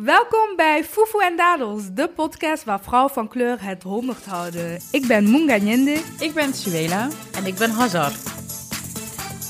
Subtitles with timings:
[0.00, 4.80] Welkom bij Fufu en Dadels, de podcast waar vrouwen van kleur het honderd houden.
[4.90, 6.00] Ik ben Munga Nyende.
[6.18, 7.08] Ik ben Suela.
[7.36, 8.10] En ik ben Hazar.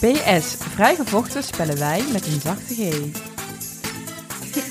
[0.01, 2.79] PS, vrijgevochten spellen wij met een zachte G.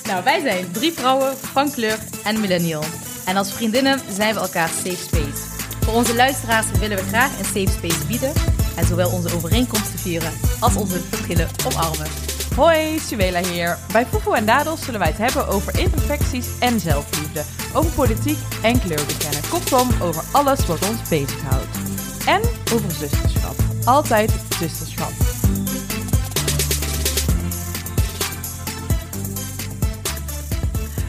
[0.07, 2.83] Nou, wij zijn drie vrouwen van kleur en millennial.
[3.25, 5.65] En als vriendinnen zijn we elkaar safe space.
[5.81, 8.33] Voor onze luisteraars willen we graag een safe space bieden
[8.77, 12.22] en zowel onze overeenkomsten vieren als onze verschillen omarmen.
[12.55, 13.77] Hoi, Suela hier.
[13.91, 17.43] Bij Fufu en Dadels zullen wij het hebben over imperfecties en zelfliefde.
[17.73, 19.49] Over politiek en kleur bekennen.
[19.49, 21.77] Kortom, over alles wat ons bezighoudt.
[22.25, 22.41] En
[22.73, 23.55] over zusterschap.
[23.85, 25.11] Altijd zusterschap.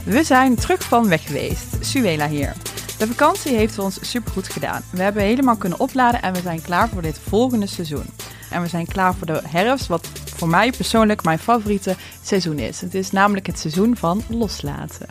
[0.05, 1.77] We zijn terug van weg geweest.
[1.81, 2.53] Suela hier.
[2.99, 4.83] De vakantie heeft ons supergoed gedaan.
[4.91, 8.07] We hebben helemaal kunnen opladen en we zijn klaar voor dit volgende seizoen.
[8.51, 12.81] En we zijn klaar voor de herfst, wat voor mij persoonlijk mijn favoriete seizoen is.
[12.81, 15.07] Het is namelijk het seizoen van loslaten.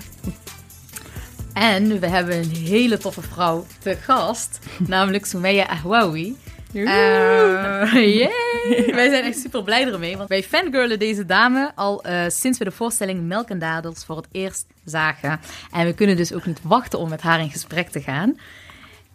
[1.53, 6.35] En we hebben een hele toffe vrouw te gast, namelijk Soumeya Ahwawi.
[6.73, 6.85] Uh,
[8.95, 12.63] Wij zijn echt super blij ermee, want wij fangirlen deze dame al uh, sinds we
[12.63, 15.39] de voorstelling Melk en Dadels voor het eerst zagen.
[15.71, 18.37] En we kunnen dus ook niet wachten om met haar in gesprek te gaan.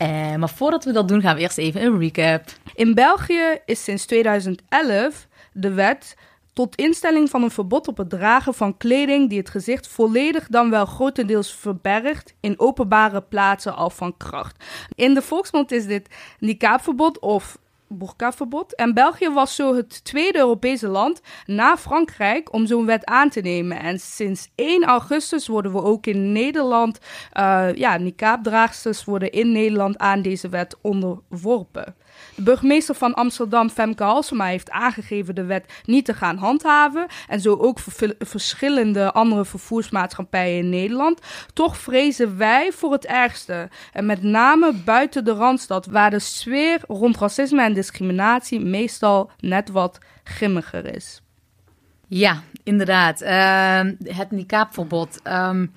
[0.03, 2.45] Uh, maar voordat we dat doen, gaan we eerst even een recap.
[2.75, 5.28] In België is sinds 2011
[5.59, 6.17] de wet
[6.53, 10.71] tot instelling van een verbod op het dragen van kleding die het gezicht volledig dan
[10.71, 14.65] wel grotendeels verbergt in openbare plaatsen al van kracht.
[14.95, 18.75] In de volksmond is dit niqabverbod of burka-verbod.
[18.75, 23.41] En België was zo het tweede Europese land na Frankrijk om zo'n wet aan te
[23.41, 23.81] nemen.
[23.81, 26.99] En sinds 1 augustus worden we ook in Nederland,
[27.39, 31.95] uh, ja, niqab-draagsters worden in Nederland aan deze wet onderworpen.
[32.39, 37.07] De burgemeester van Amsterdam, Femke Halsema, heeft aangegeven de wet niet te gaan handhaven.
[37.29, 37.79] En zo ook
[38.19, 41.21] verschillende andere vervoersmaatschappijen in Nederland.
[41.53, 43.69] Toch vrezen wij voor het ergste.
[43.93, 49.71] En met name buiten de Randstad, waar de sfeer rond racisme en discriminatie meestal net
[49.71, 51.23] wat grimmiger is.
[52.09, 53.23] Ja, inderdaad.
[53.23, 55.21] Uh, het niqabverbod.
[55.25, 55.73] Um,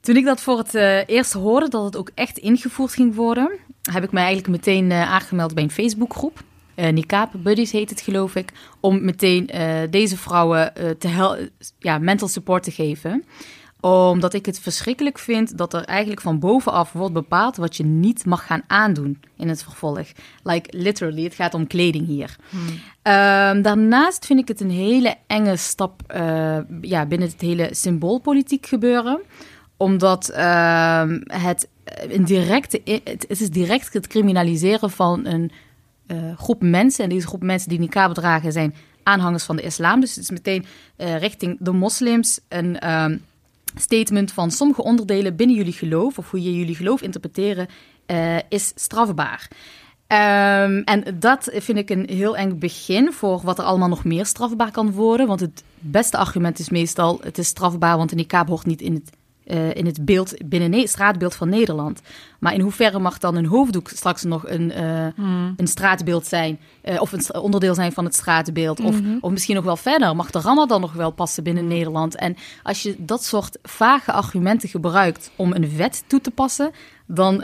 [0.00, 3.50] toen ik dat voor het uh, eerst hoorde, dat het ook echt ingevoerd ging worden,
[3.92, 6.42] heb ik mij eigenlijk meteen uh, aangemeld bij een Facebookgroep.
[6.76, 8.52] Uh, Niqab Buddies heet het, geloof ik.
[8.80, 11.48] Om meteen uh, deze vrouwen te
[11.78, 13.24] ja, mental support te geven.
[13.80, 18.24] Omdat ik het verschrikkelijk vind dat er eigenlijk van bovenaf wordt bepaald wat je niet
[18.24, 20.06] mag gaan aandoen in het vervolg.
[20.42, 22.36] Like literally, het gaat om kleding hier.
[22.50, 22.60] Hmm.
[22.68, 26.02] Um, daarnaast vind ik het een hele enge stap
[26.80, 29.20] ja, binnen het hele symboolpolitiek gebeuren
[29.76, 31.68] omdat uh, het,
[32.24, 35.50] directe, het, is direct het criminaliseren van een
[36.06, 37.04] uh, groep mensen.
[37.04, 40.00] En deze groep mensen die niqab dragen zijn aanhangers van de islam.
[40.00, 40.64] Dus het is meteen
[40.96, 43.06] uh, richting de moslims een uh,
[43.74, 47.68] statement van sommige onderdelen binnen jullie geloof, of hoe je jullie geloof interpreteren,
[48.48, 49.48] is strafbaar.
[50.08, 54.26] Um, en dat vind ik een heel eng begin voor wat er allemaal nog meer
[54.26, 55.26] strafbaar kan worden.
[55.26, 58.94] Want het beste argument is meestal: het is strafbaar, want een niqab hoort niet in
[58.94, 59.10] het
[59.46, 62.00] uh, in het beeld binnen het straatbeeld van Nederland.
[62.38, 65.54] Maar in hoeverre mag dan een hoofddoek straks nog een, uh, hmm.
[65.56, 66.58] een straatbeeld zijn?
[66.84, 68.80] Uh, of een onderdeel zijn van het straatbeeld?
[68.80, 69.18] Of, mm -hmm.
[69.20, 72.16] of misschien nog wel verder, mag de Ramadan nog wel passen binnen Nederland?
[72.16, 76.70] En als je dat soort vage argumenten gebruikt om een wet toe te passen,
[77.06, 77.42] dan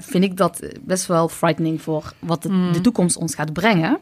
[0.00, 2.72] vind ik dat best wel frightening voor wat de, mm.
[2.72, 3.98] de toekomst ons gaat brengen.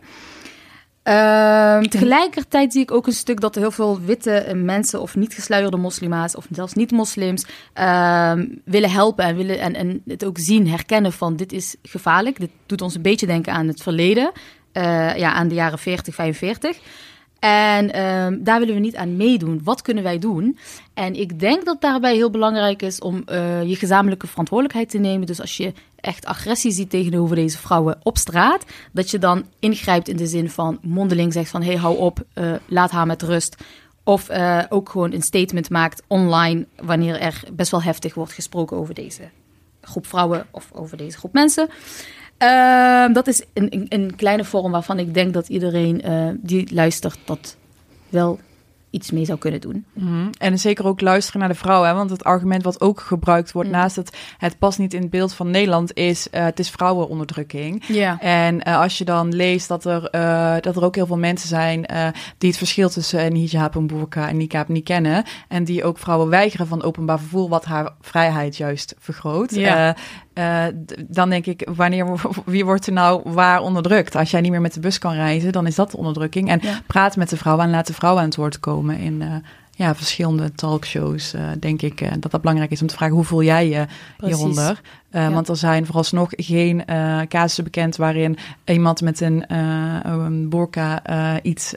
[1.05, 5.77] Uh, tegelijkertijd zie ik ook een stuk dat heel veel witte mensen of niet gesluierde
[5.77, 7.45] moslima's of zelfs niet-moslims
[7.75, 8.33] uh,
[8.65, 12.41] willen helpen en, willen, en, het ook zien, herkennen van dit is gevaarlijk.
[12.41, 14.33] Dit doet ons een beetje denken aan het verleden,
[14.73, 16.79] uh, ja, aan de jaren 40, 45.
[17.41, 19.61] En uh, daar willen we niet aan meedoen.
[19.65, 20.59] Wat kunnen wij doen?
[20.95, 25.27] En ik denk dat daarbij heel belangrijk is om uh, je gezamenlijke verantwoordelijkheid te nemen.
[25.27, 30.09] Dus als je echt agressie ziet tegenover deze vrouwen op straat, dat je dan ingrijpt
[30.09, 33.23] in de zin van mondeling zegt van hé, hey, hou op, uh, laat haar met
[33.23, 33.57] rust.
[34.05, 38.77] Of uh, ook gewoon een statement maakt online wanneer er best wel heftig wordt gesproken
[38.77, 39.23] over deze
[39.81, 41.69] groep vrouwen of over deze groep mensen.
[42.43, 46.75] Uh, dat is een, een, een, kleine vorm waarvan ik denk dat iedereen uh, die
[46.75, 47.57] luistert dat
[48.09, 48.39] wel
[48.91, 49.85] iets mee zou kunnen doen.
[49.93, 50.31] Mm.
[50.39, 51.89] En zeker ook luisteren naar de vrouwen.
[51.89, 51.95] Hè?
[51.95, 53.75] Want het argument wat ook gebruikt wordt, mm.
[53.75, 57.85] naast het het past niet in het beeld van Nederland, is uh, het is vrouwenonderdrukking.
[58.21, 61.49] En uh, als je dan leest dat er, uh, dat er ook heel veel mensen
[61.49, 61.87] zijn
[62.39, 65.25] die het verschil tussen een hijab, een burka en niqab niet kennen.
[65.49, 69.51] En die ook vrouwen weigeren van openbaar vervoer, wat haar vrijheid juist vergroot.
[70.41, 70.65] Uh,
[71.09, 72.07] dan denk ik, wanneer,
[72.45, 74.17] wie wordt er nou waar onderdrukt?
[74.17, 76.49] Als jij niet meer met de bus kan reizen, dan is dat de onderdrukking.
[76.49, 76.81] En ja.
[76.87, 79.35] praat met de vrouwen en laat de vrouwen aan het woord komen in, uh,
[79.71, 83.69] ja, verschillende talkshows, denk ik, dat dat belangrijk is om te vragen hoe voel jij
[83.69, 83.87] je
[84.19, 84.81] hieronder?
[85.11, 86.85] Want er zijn vooralsnog geen
[87.29, 89.55] casussen bekend waarin iemand met een,
[90.07, 91.03] een burka
[91.43, 91.75] iets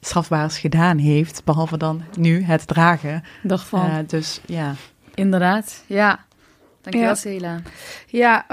[0.00, 3.22] strafbaars gedaan heeft, behalve dan nu het dragen.
[3.42, 4.04] Dag van.
[4.06, 4.74] dus ja.
[5.14, 6.25] Inderdaad, ja.
[6.90, 7.62] Dankjewel, ja.
[8.06, 8.44] Ja,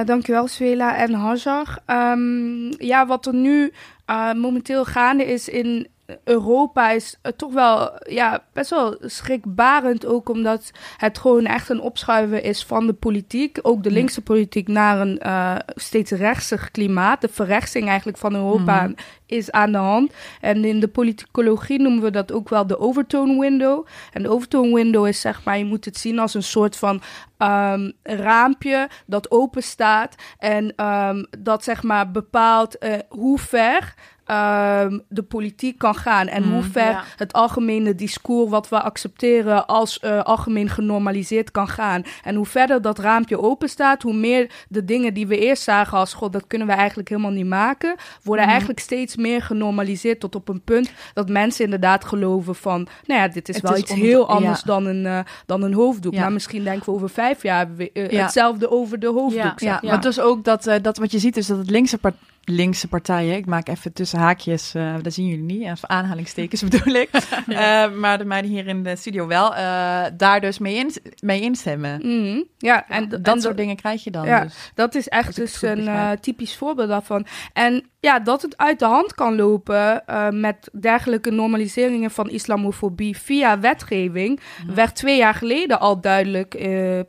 [0.00, 1.78] uh, dankjewel, Svela en Hazar.
[1.86, 3.72] Um, ja, wat er nu
[4.10, 5.86] uh, momenteel gaande is in
[6.24, 10.06] Europa is toch wel ja, best wel schrikbarend.
[10.06, 13.58] Ook omdat het gewoon echt een opschuiven is van de politiek.
[13.62, 17.20] Ook de linkse politiek naar een uh, steeds rechtsig klimaat.
[17.20, 18.94] De verrechtsing eigenlijk van Europa mm -hmm.
[19.26, 20.12] is aan de hand.
[20.40, 23.86] En in de politicologie noemen we dat ook wel de overtone window.
[24.12, 27.02] En de overtone window is zeg maar, je moet het zien als een soort van
[27.38, 30.14] um, raampje dat open staat.
[30.38, 33.94] En um, dat zeg maar bepaalt uh, hoe ver
[34.30, 36.26] um, de politiek kan gaan.
[36.26, 37.04] En mm, hoe ver ja.
[37.16, 42.02] het algemene discours wat we accepteren als uh, algemeen genormaliseerd kan gaan.
[42.22, 45.98] En hoe verder dat raampje open staat, hoe meer de dingen die we eerst zagen
[45.98, 48.50] als god, dat kunnen we eigenlijk helemaal niet maken, worden mm.
[48.50, 53.28] eigenlijk steeds meer genormaliseerd tot op een punt dat mensen inderdaad geloven van, nou ja,
[53.28, 54.66] dit is het wel is iets heel anders ja.
[54.66, 56.14] dan, een, uh, dan een hoofddoek.
[56.14, 56.20] Ja.
[56.20, 59.60] Maar misschien denken we over vijf jaar uh, hetzelfde over de hoofddoek.
[59.60, 62.14] Ja, maar dus ook dat, dat wat je ziet is dat het linkse part
[62.48, 63.36] linkse partijen.
[63.36, 67.08] Ik maak even tussen haakjes, uh, dat zien jullie niet, even aanhalingstekens bedoel ik.
[67.46, 67.86] ja.
[67.86, 71.40] uh, maar de meiden hier in de studio wel, uh, daar dus mee, in, mee
[71.40, 72.00] instemmen.
[72.02, 74.26] Mm, ja, en, dat en soort dingen krijg je dan.
[74.26, 74.70] Ja, dus.
[74.74, 77.26] dat is echt dus een typisch voorbeeld daarvan.
[77.52, 83.60] En ja, dat het uit de hand kan lopen met dergelijke normaliseringen van islamofobie via
[83.60, 84.74] wetgeving, ja.
[84.74, 86.48] werd twee jaar geleden al duidelijk,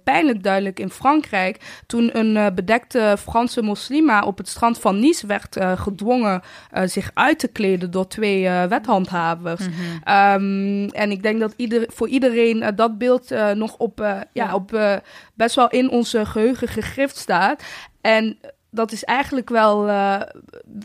[0.04, 5.58] pijnlijk duidelijk in Frankrijk, toen een bedekte Franse moslima op het strand van Nice werd
[5.76, 6.42] gedwongen
[6.86, 9.68] zich uit te kleden door twee wethandhavers.
[9.68, 10.16] Mm -hmm.
[10.44, 14.54] um, en ik denk dat ieder, voor iedereen dat beeld nog op, ja, ja.
[14.54, 15.00] op
[15.34, 17.64] best wel in onze geheugen gegrift staat.
[18.02, 18.38] En
[18.78, 20.22] dat is eigenlijk wel uh,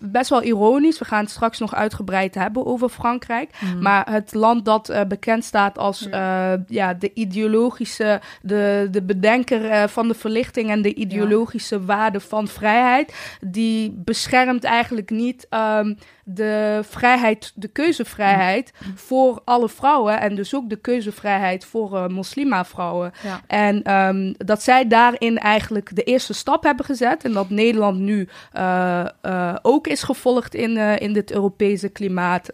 [0.02, 0.98] best wel ironisch.
[0.98, 3.50] We gaan het straks nog uitgebreid hebben over Frankrijk.
[3.60, 3.82] Mm.
[3.82, 9.88] Maar het land dat uh, bekend staat als uh, ja, de ideologische, de, de bedenker
[9.88, 11.84] van de verlichting en de ideologische ja.
[11.84, 18.98] waarde van vrijheid, die beschermt eigenlijk niet um, de vrijheid, de keuzevrijheid mm.
[18.98, 20.20] voor alle vrouwen.
[20.20, 23.12] En dus ook de keuzevrijheid voor uh, moslima-vrouwen.
[23.22, 23.40] Ja.
[23.46, 27.24] En um, dat zij daarin eigenlijk de eerste stap hebben gezet.
[27.24, 32.50] En dat Nederland nu uh, uh, ook is gevolgd in, in dit Europese klimaat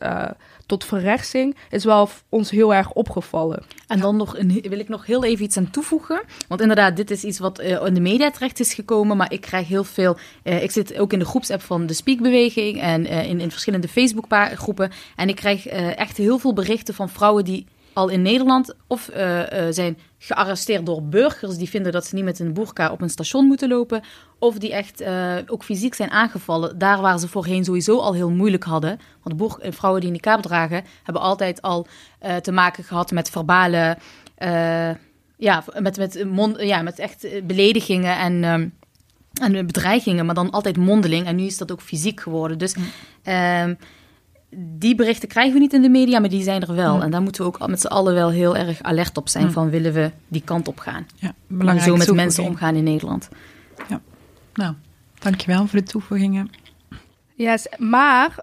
[0.68, 3.62] tot verrechtsing is wel ons heel erg opgevallen.
[3.86, 6.22] En dan nog een, wil ik nog heel even iets aan toevoegen.
[6.48, 9.16] Want inderdaad, dit is iets wat uh, in de media terecht is gekomen.
[9.16, 10.16] Maar ik krijg heel veel.
[10.44, 13.88] Uh, ik zit ook in de groepsapp van de Speakbeweging en uh, in, in verschillende
[13.88, 14.90] Facebookgroepen.
[15.16, 19.10] En ik krijg echt heel veel berichten van vrouwen die al in Nederland of
[19.70, 23.46] zijn gearresteerd door burgers die vinden dat ze niet met een burka op een station
[23.46, 24.02] moeten lopen,
[24.38, 28.30] of die echt uh, ook fysiek zijn aangevallen, daar waar ze voorheen sowieso al heel
[28.30, 28.98] moeilijk hadden.
[29.22, 31.86] Want boer, vrouwen die een kaap dragen, hebben altijd al
[32.42, 33.98] te maken gehad met verbale,
[35.36, 38.44] ja, met, met, mond, ja, met echt beledigingen en...
[38.44, 38.76] Um,
[39.38, 41.26] en bedreigingen, maar dan altijd mondeling.
[41.26, 42.58] En nu is dat ook fysiek geworden.
[42.58, 42.74] Dus
[43.24, 43.76] mm
[44.56, 46.94] die berichten krijgen we niet in de media, maar die zijn er wel.
[46.94, 47.02] Mm.
[47.02, 49.50] En daar moeten we ook met z'n allen wel heel erg alert op zijn mm.
[49.50, 51.06] van willen we die kant op gaan.
[51.14, 51.90] Ja, belangrijk.
[51.90, 53.28] En zo met mensen omgaan in Nederland.
[53.88, 54.00] Ja,
[54.54, 54.74] nou,
[55.18, 56.50] dankjewel voor de toevoegingen.
[57.38, 58.34] Yes, maar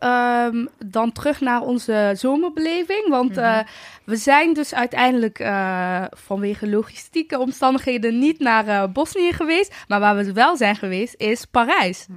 [0.53, 3.09] um, dan terug naar onze zomerbeleving.
[3.09, 3.43] Want mm -hmm.
[3.43, 3.59] uh,
[4.03, 9.75] we zijn dus uiteindelijk uh, vanwege logistieke omstandigheden niet naar uh, Bosnië geweest.
[9.87, 12.07] Maar waar we wel zijn geweest is Parijs.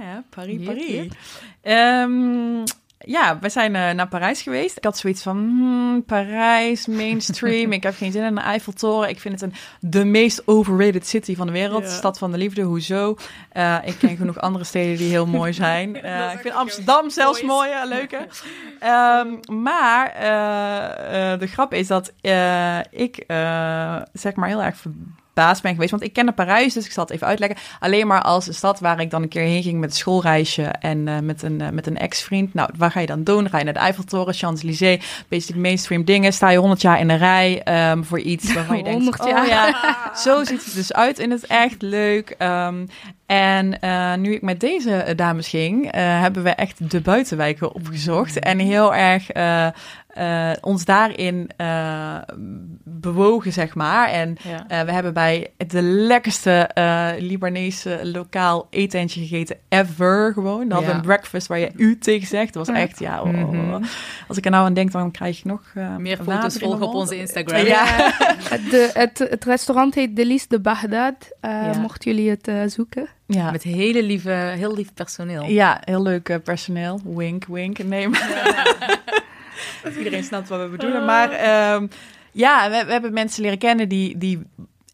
[0.00, 1.08] Ja, Paris, Paris.
[1.62, 2.62] Um,
[3.04, 4.76] ja, we zijn uh, naar Parijs geweest.
[4.76, 7.72] Ik had zoiets van, hmm, Parijs, mainstream.
[7.78, 9.08] ik heb geen zin in een Eiffeltoren.
[9.08, 11.82] Ik vind het een, de meest overrated city van de wereld.
[11.82, 11.90] Ja.
[11.90, 13.16] Stad van de liefde, hoezo?
[13.52, 15.90] Uh, ik ken genoeg andere steden die heel mooi zijn.
[16.02, 18.16] Uh, ik vind Amsterdam zelfs mooi, ja, leuke.
[19.46, 20.14] Um, maar
[21.38, 22.12] de grap is dat
[22.90, 23.24] ik
[24.12, 24.76] zeg maar heel erg
[25.34, 25.90] baas ben geweest.
[25.90, 27.58] Want ik kende Parijs, dus ik zal het even uitleggen.
[27.80, 30.62] Alleen maar als een stad waar ik dan een keer heen ging met een schoolreisje
[30.62, 32.54] en uh, met een, uh, met een ex-vriend.
[32.54, 33.48] Nou, waar ga je dan doen?
[33.48, 36.32] Ga je naar de Eiffeltoren, Champs-Élysées, basic mainstream dingen.
[36.32, 39.76] Sta je 100 jaar in de rij um, voor iets waarvan je denkt, oh, ja,
[40.24, 41.82] zo ziet het dus uit in het echt.
[41.82, 42.34] Leuk.
[42.38, 42.88] Um,
[43.26, 48.38] en uh, nu ik met deze dames ging, uh, hebben we echt de buitenwijken opgezocht.
[48.38, 49.66] En heel erg uh,
[50.14, 52.16] eh, ons daarin eh,
[52.84, 54.08] bewogen, zeg maar.
[54.08, 54.64] En Ja.
[54.68, 60.58] eh, we hebben bij de lekkerste eh, Libanese lokaal etentje gegeten ever gewoon.
[60.60, 60.94] Dan hadden we Ja.
[60.94, 62.52] een breakfast waar je u tegen zegt.
[62.52, 63.82] Dat was echt, ja, oh, Mhm.
[64.28, 66.94] als ik er nou aan denk, dan krijg ik nog eh, Meer foto's volgen op
[66.94, 67.64] onze Instagram.
[67.66, 67.84] Ja.
[68.70, 71.14] De, het, het restaurant heet Delice de Baghdad.
[71.40, 71.78] Eh, Ja.
[71.80, 73.06] Mochten jullie het eh, zoeken.
[73.26, 73.50] Ja.
[73.50, 75.44] Met hele lieve, heel lief personeel.
[75.44, 77.00] Ja, heel leuk personeel.
[77.04, 77.78] Wink, wink.
[77.84, 79.00] Nee, maar...
[79.98, 81.04] Iedereen snapt wat we bedoelen.
[81.04, 81.86] Maar ehm,
[82.32, 84.42] ja, we, we hebben mensen leren kennen die, die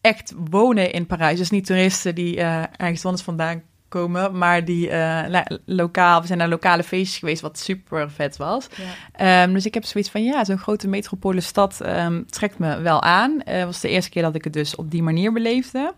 [0.01, 1.37] echt wonen in Parijs.
[1.37, 6.21] Dus niet toeristen die eh, ergens anders vandaan komen, maar die eh, lokaal...
[6.21, 8.67] We zijn naar lokale feestjes geweest, wat super vet was.
[8.75, 9.43] Ja.
[9.43, 13.01] Ehm, dus ik heb zoiets van, ja, zo'n grote metropole stad ehm, trekt me wel
[13.01, 13.41] aan.
[13.43, 15.93] Het was de eerste keer dat ik het dus op die manier beleefde.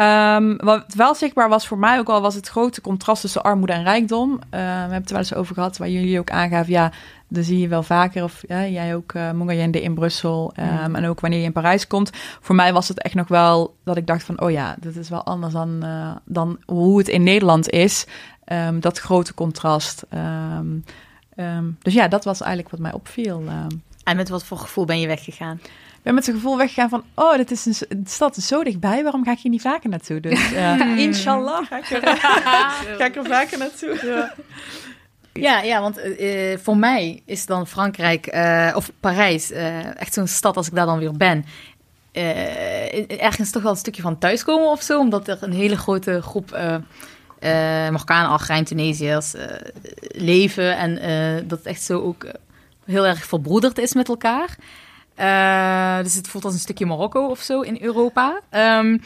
[0.00, 3.72] Ehm, wat wel zichtbaar was voor mij ook al, was het grote contrast tussen armoede
[3.72, 4.32] en rijkdom.
[4.32, 6.92] Eh, we hebben het er wel eens over gehad, waar jullie ook aangaven, ja,
[7.28, 8.22] dat zie je wel vaker.
[8.22, 10.52] Of ja, jij ook, Mongayende in Brussel.
[10.54, 12.10] ehm, En ook wanneer je in Parijs komt.
[12.40, 15.08] Voor mij was het echt nog wel dat ik dacht van, oh ja, dit is
[15.08, 18.06] wel anders dan, eh, dan hoe het in Nederland is.
[18.44, 20.04] Ehm, dat grote contrast.
[20.08, 20.66] Ehm,
[21.34, 23.42] ehm, dus ja, dat was eigenlijk wat mij opviel.
[23.48, 23.68] Ehm,
[24.04, 25.60] En met wat voor gevoel ben je weggegaan?
[26.02, 29.02] Ben met het gevoel weggegaan van, oh, dit is een, de stad is zo dichtbij,
[29.02, 30.20] waarom ga ik hier niet vaker naartoe?
[30.20, 32.16] Dus eh, inshallah ga ik, er,
[32.98, 34.30] ga ik er vaker naartoe.
[35.32, 38.26] Ja, ja want eh, eh, voor mij is dan Frankrijk
[38.74, 39.50] of Parijs
[39.96, 41.44] echt zo'n stad als ik daar dan weer ben.
[43.18, 46.58] ergens toch wel een stukje van thuiskomen of zo, omdat er een hele grote groep
[47.40, 49.34] Marokkanen, Algerijn, Tunesiërs
[50.00, 50.94] leven en
[51.48, 52.26] dat het echt zo ook
[52.84, 54.56] heel erg verbroederd is met elkaar.
[55.20, 58.40] Eh, dus het voelt als een stukje Marokko of zo in Europa.
[58.50, 58.98] Ehm,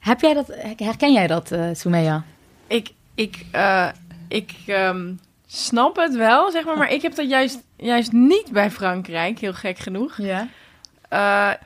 [0.00, 0.46] heb jij dat,
[0.76, 2.24] herken jij dat, eh Soumeya?
[2.66, 3.88] Ik, ik, eh,
[4.28, 5.12] ik ehm,
[5.46, 9.52] snap het wel, zeg maar, maar ik heb dat juist, juist niet bij Frankrijk, heel
[9.52, 10.16] gek genoeg.
[10.16, 10.48] Ja.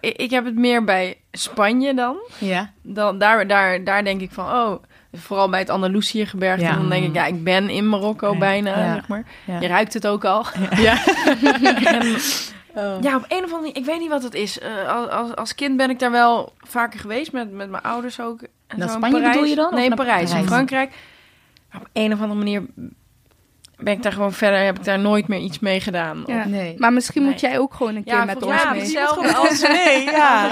[0.01, 2.17] Ik, ik heb het meer bij Spanje dan.
[2.39, 2.71] Ja.
[2.83, 6.75] dan daar, daar, daar denk ik van, oh, vooral bij het Andalusië-gebergte, Ja.
[6.75, 8.39] dan denk ik, ja, ik ben in Marokko Ja.
[8.39, 8.95] bijna, Ja.
[8.95, 9.25] zeg maar.
[9.61, 10.45] Je ruikt het ook al.
[10.77, 10.97] Ja.
[11.85, 12.17] En,
[12.75, 14.59] ja, op een of andere manier, ik weet niet wat het is.
[14.59, 18.21] Eh, als, als, als kind ben ik daar wel vaker geweest, met, met mijn ouders
[18.21, 18.41] ook.
[18.67, 19.33] En Naar Spanje Parijs.
[19.33, 20.43] bedoel je dan, Nee, Parijs, Parijs?
[20.43, 20.91] in Frankrijk.
[21.73, 22.63] Maar op een of andere manier
[23.77, 26.23] ben ik daar gewoon verder, heb ik daar nooit meer iets mee gedaan.
[26.27, 26.45] Ja.
[26.47, 26.75] Nee.
[26.79, 28.85] Maar misschien moet jij ook gewoon een keer Ja, met ons mij mee.
[28.87, 30.51] Zelf alles mee, ja.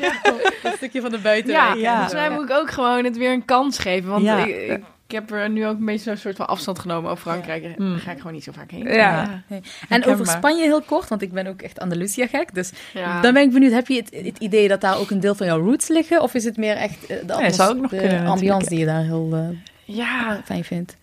[0.62, 1.66] Een stukje van de buitenwijk.
[1.68, 1.92] Ja, Ja.
[1.92, 4.10] volgens mij moet ik ook gewoon het weer een kans geven.
[4.10, 4.38] Want Ja.
[4.38, 7.22] ik, ik, ik heb er nu ook een beetje zo'n soort van afstand genomen over
[7.22, 7.62] Frankrijk.
[7.62, 7.96] Daar Mm.
[7.98, 8.84] ga ik gewoon niet zo vaak heen.
[8.86, 9.42] Ja.
[9.48, 10.20] En Herkenbaar.
[10.20, 12.54] over Spanje heel kort, want ik ben ook echt Andalusia gek.
[12.54, 13.20] Dus Ja.
[13.20, 15.46] dan ben ik benieuwd, heb je het, het idee dat daar ook een deel van
[15.46, 16.22] jouw roots liggen?
[16.22, 18.78] Of is het meer echt eh, de, Ja, zou ook nog de kunnen, ambiance die
[18.78, 19.56] je daar heel eh,
[19.96, 20.96] ja, fijn vindt?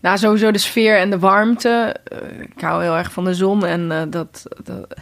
[0.00, 1.96] nou sowieso de sfeer en de warmte.
[2.04, 4.94] Eh, ik hou heel erg van de zon en eh, dat, dat,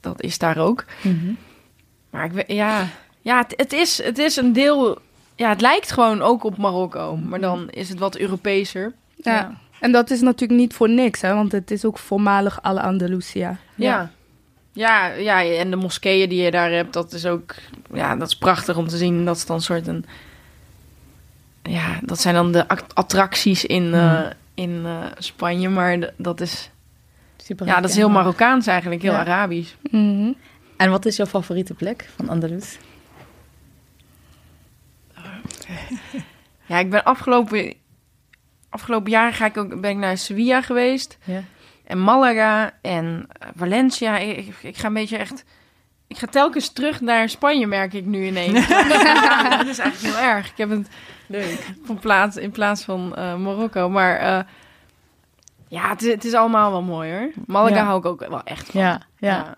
[0.00, 0.84] dat is daar ook.
[2.10, 2.86] Maar ik weet, ja,
[3.20, 4.98] ja het, het, is, het is een deel...
[5.38, 7.16] Ja, het lijkt gewoon ook op Marokko.
[7.16, 8.92] Maar dan is het wat Europeeser.
[9.16, 9.58] Ja.
[9.80, 13.56] En dat is natuurlijk niet voor niks, hè, want het is ook voormalig alle Andalusia.
[13.74, 14.10] Ja.
[14.72, 17.54] Ja, ja, en de moskeeën die je daar hebt, dat is ook...
[17.92, 19.24] Ja, dat is prachtig om te zien.
[19.24, 20.04] Dat is dan een soort een...
[21.62, 24.20] Ja, dat zijn dan de act- attracties in, eh,
[24.54, 25.68] in eh, Spanje.
[25.68, 26.70] Maar dat is...
[27.36, 29.02] Super Ja, dat is heel Marokkaans eigenlijk.
[29.02, 29.18] Heel Ja.
[29.18, 29.74] Arabisch.
[29.90, 30.32] Mhm.
[30.76, 32.78] En wat is jouw favoriete plek van Andalus?
[36.66, 37.74] Ja, ik ben afgelopen...
[38.70, 41.18] Afgelopen jaar ga ik ook, ben ik naar Sevilla geweest.
[41.24, 41.42] Ja.
[41.84, 44.18] En Malaga en Valencia.
[44.18, 45.44] Ik, ga een beetje echt...
[46.06, 48.68] Ik ga telkens terug naar Spanje, merk ik nu ineens.
[49.58, 50.50] dat is eigenlijk heel erg.
[50.50, 50.88] Ik heb het
[51.26, 51.66] Leuk.
[51.84, 53.88] van plaats, in plaats van eh, Marokko.
[53.88, 54.40] Maar eh,
[55.68, 57.30] ja, het, is- het is allemaal wel mooi hoor.
[57.46, 57.84] Malaga Ja.
[57.84, 58.80] hou ik ook wel echt van.
[58.80, 59.28] Ja, ja.
[59.36, 59.54] ja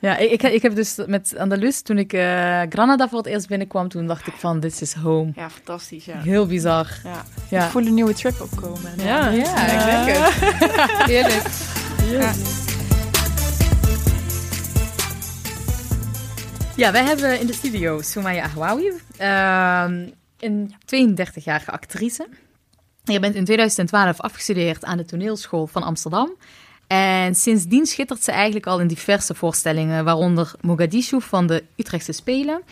[0.00, 3.88] ik, ik, ik heb dus met Andalus, toen ik eh, Granada voor het eerst binnenkwam,
[3.88, 5.32] toen dacht ik van, this is home.
[5.34, 6.04] Ja, fantastisch.
[6.04, 6.18] Ja.
[6.20, 7.00] Heel bizar.
[7.04, 7.24] Ja.
[7.48, 7.64] Ja.
[7.64, 8.92] Ik voel een nieuwe trip opkomen.
[8.96, 9.30] Ja.
[9.30, 11.06] Ja, ik denk het.
[11.06, 11.46] Heerlijk.
[12.10, 12.32] Ja.
[16.76, 22.26] Ja, wij hebben in de studio Soumaya Ahwawi, ehm, een 32-jarige actrice.
[23.04, 26.36] Je bent in 2012 afgestudeerd aan de toneelschool van Amsterdam.
[26.92, 32.62] En sindsdien schittert ze eigenlijk al in diverse voorstellingen, waaronder Mogadishu van de Utrechtse Spelen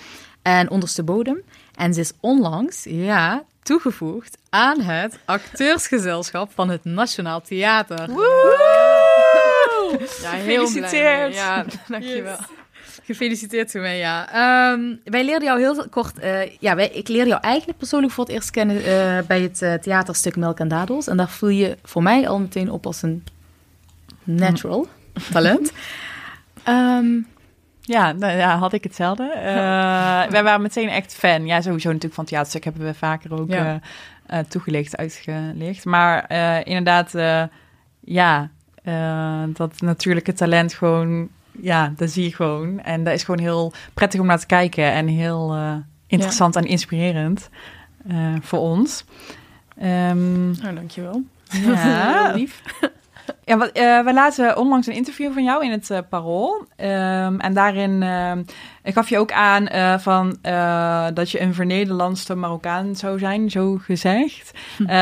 [0.42, 1.42] en Onderste Bodem.
[1.74, 8.08] En ze is onlangs, ja, toegevoegd aan het acteursgezelschap van het Nationaal Theater.
[10.22, 11.34] Ja, heel Gefeliciteerd.
[11.34, 12.36] Ja, dankjewel.
[13.04, 14.28] Gefeliciteerd ermee, ja.
[14.28, 16.18] Ehm, wij leerden jou heel kort...
[16.18, 19.62] eh, ja, wij, ik leerde jou eigenlijk persoonlijk voor het eerst kennen eh, bij het
[19.62, 21.06] eh, theaterstuk Melk en Dadels.
[21.06, 23.24] En daar voel je voor mij al meteen op als een
[24.28, 24.86] natural.
[25.32, 25.72] talent.
[26.64, 27.06] Ehm,
[27.80, 29.30] Ja, nou, ja, had ik hetzelfde.
[29.32, 29.42] Eh,
[30.34, 31.46] wij waren meteen echt fan.
[31.46, 33.80] Ja, sowieso natuurlijk van theaterstuk hebben we vaker ook Ja.
[34.26, 35.84] eh, eh, toegelicht, uitgelicht.
[35.84, 36.30] Maar
[36.66, 37.12] inderdaad,
[38.00, 38.50] ja,
[39.48, 41.28] dat natuurlijke talent gewoon,
[41.60, 42.80] ja, dat zie je gewoon.
[42.80, 45.56] En dat is gewoon heel prettig om naar te kijken en heel
[46.06, 47.48] interessant en inspirerend
[48.40, 49.04] voor ons.
[49.78, 51.22] Ehm, Nou, dankjewel.
[51.64, 52.62] ja, lief.
[53.44, 56.64] Ja, wat, eh, we lazen onlangs een interview van jou in het eh, Parool.
[56.76, 58.42] Ehm, en daarin ehm,
[58.84, 60.36] gaf je ook aan eh, van,
[61.14, 64.50] dat je een vernederlandste Marokkaan zou zijn, zo gezegd.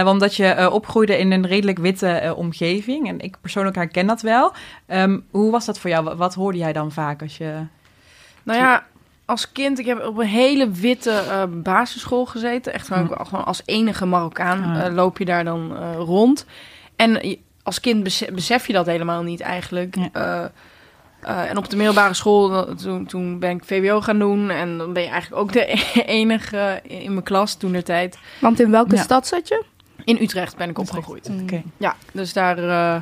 [0.05, 3.09] Omdat je eh, opgroeide in een redelijk witte omgeving.
[3.09, 4.53] En ik persoonlijk herken dat wel.
[4.87, 6.05] Ehm, hoe was dat voor jou?
[6.05, 7.53] Wat, wat hoorde jij dan vaak als je...
[8.43, 8.85] Nou ja,
[9.25, 12.73] als kind, ik heb op een hele witte basisschool gezeten.
[12.73, 14.95] Echt gewoon, gewoon als enige Marokkaan Ah.
[14.95, 16.47] loop je daar dan rond.
[16.97, 19.97] En je- als kind besef, besef je dat helemaal niet eigenlijk.
[19.97, 20.09] Ja.
[20.13, 20.45] Eh,
[21.21, 24.51] eh, en op de middelbare school, eh, toen, toen ben ik VWO gaan doen.
[24.51, 25.67] En dan ben je eigenlijk ook de
[26.21, 28.19] enige in mijn klas toen de tijd.
[28.41, 29.03] Want in welke Ja.
[29.03, 29.65] stad zat je?
[30.05, 31.31] In Utrecht ben ik opgegroeid.
[31.43, 31.63] Oké.
[31.77, 32.59] Ja, dus daar...
[32.59, 32.93] eh,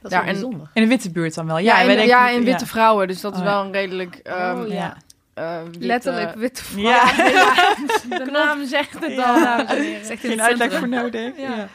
[0.00, 0.70] dat is Ja, wel en- bijzonder.
[0.72, 1.58] In de witte buurt dan wel?
[1.58, 3.08] ja, in, denken- ja, in witte vrouwen.
[3.08, 4.14] Dus dat is Oh, wel een redelijk...
[4.22, 4.96] ehm, Oh, Ja.
[5.34, 6.82] witte- Letterlijk witte vrouw.
[6.82, 7.04] Ja,
[8.24, 9.34] De naam zegt het Ja.
[9.34, 10.18] al, dames en heren.
[10.18, 11.32] Geen het uitleg voor nodig.
[11.36, 11.68] Ja.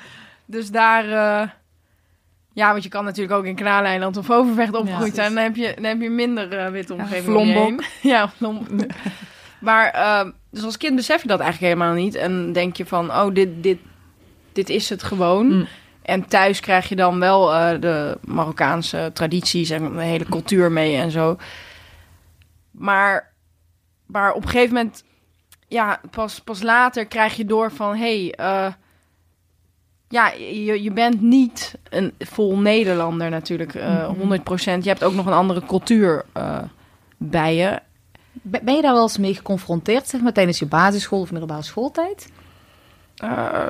[0.45, 1.05] Dus daar...
[2.53, 5.33] ja, want je kan natuurlijk ook in Knaaleiland of Overvecht opgegroeid Ja, zijn.
[5.33, 7.85] Dan heb je, dan heb je minder eh, witte omgeving.
[8.01, 8.85] Ja, Lombok.
[9.59, 12.15] maar eh, dus als kind besef je dat eigenlijk helemaal niet.
[12.15, 13.77] En denk je van, oh, dit, dit,
[14.53, 15.47] dit is het gewoon.
[15.47, 15.67] Mm.
[16.01, 20.95] En thuis krijg je dan wel eh, de Marokkaanse tradities en een hele cultuur mee
[20.95, 21.37] en zo.
[22.71, 23.33] Maar,
[24.05, 25.03] maar op een gegeven moment,
[25.67, 28.73] ja, pas, pas later krijg je door van, hé, hey, eh,
[30.11, 34.19] ja, je, je bent niet een vol Nederlander natuurlijk, eh Mhm.
[34.19, 34.83] 100%.
[34.83, 36.57] Je hebt ook nog een andere cultuur eh,
[37.17, 37.79] bij je.
[38.31, 41.61] Ben ben je daar wel eens mee geconfronteerd, zeg maar, tijdens je basisschool of middelbare
[41.63, 42.31] schooltijd?
[43.15, 43.67] Eh,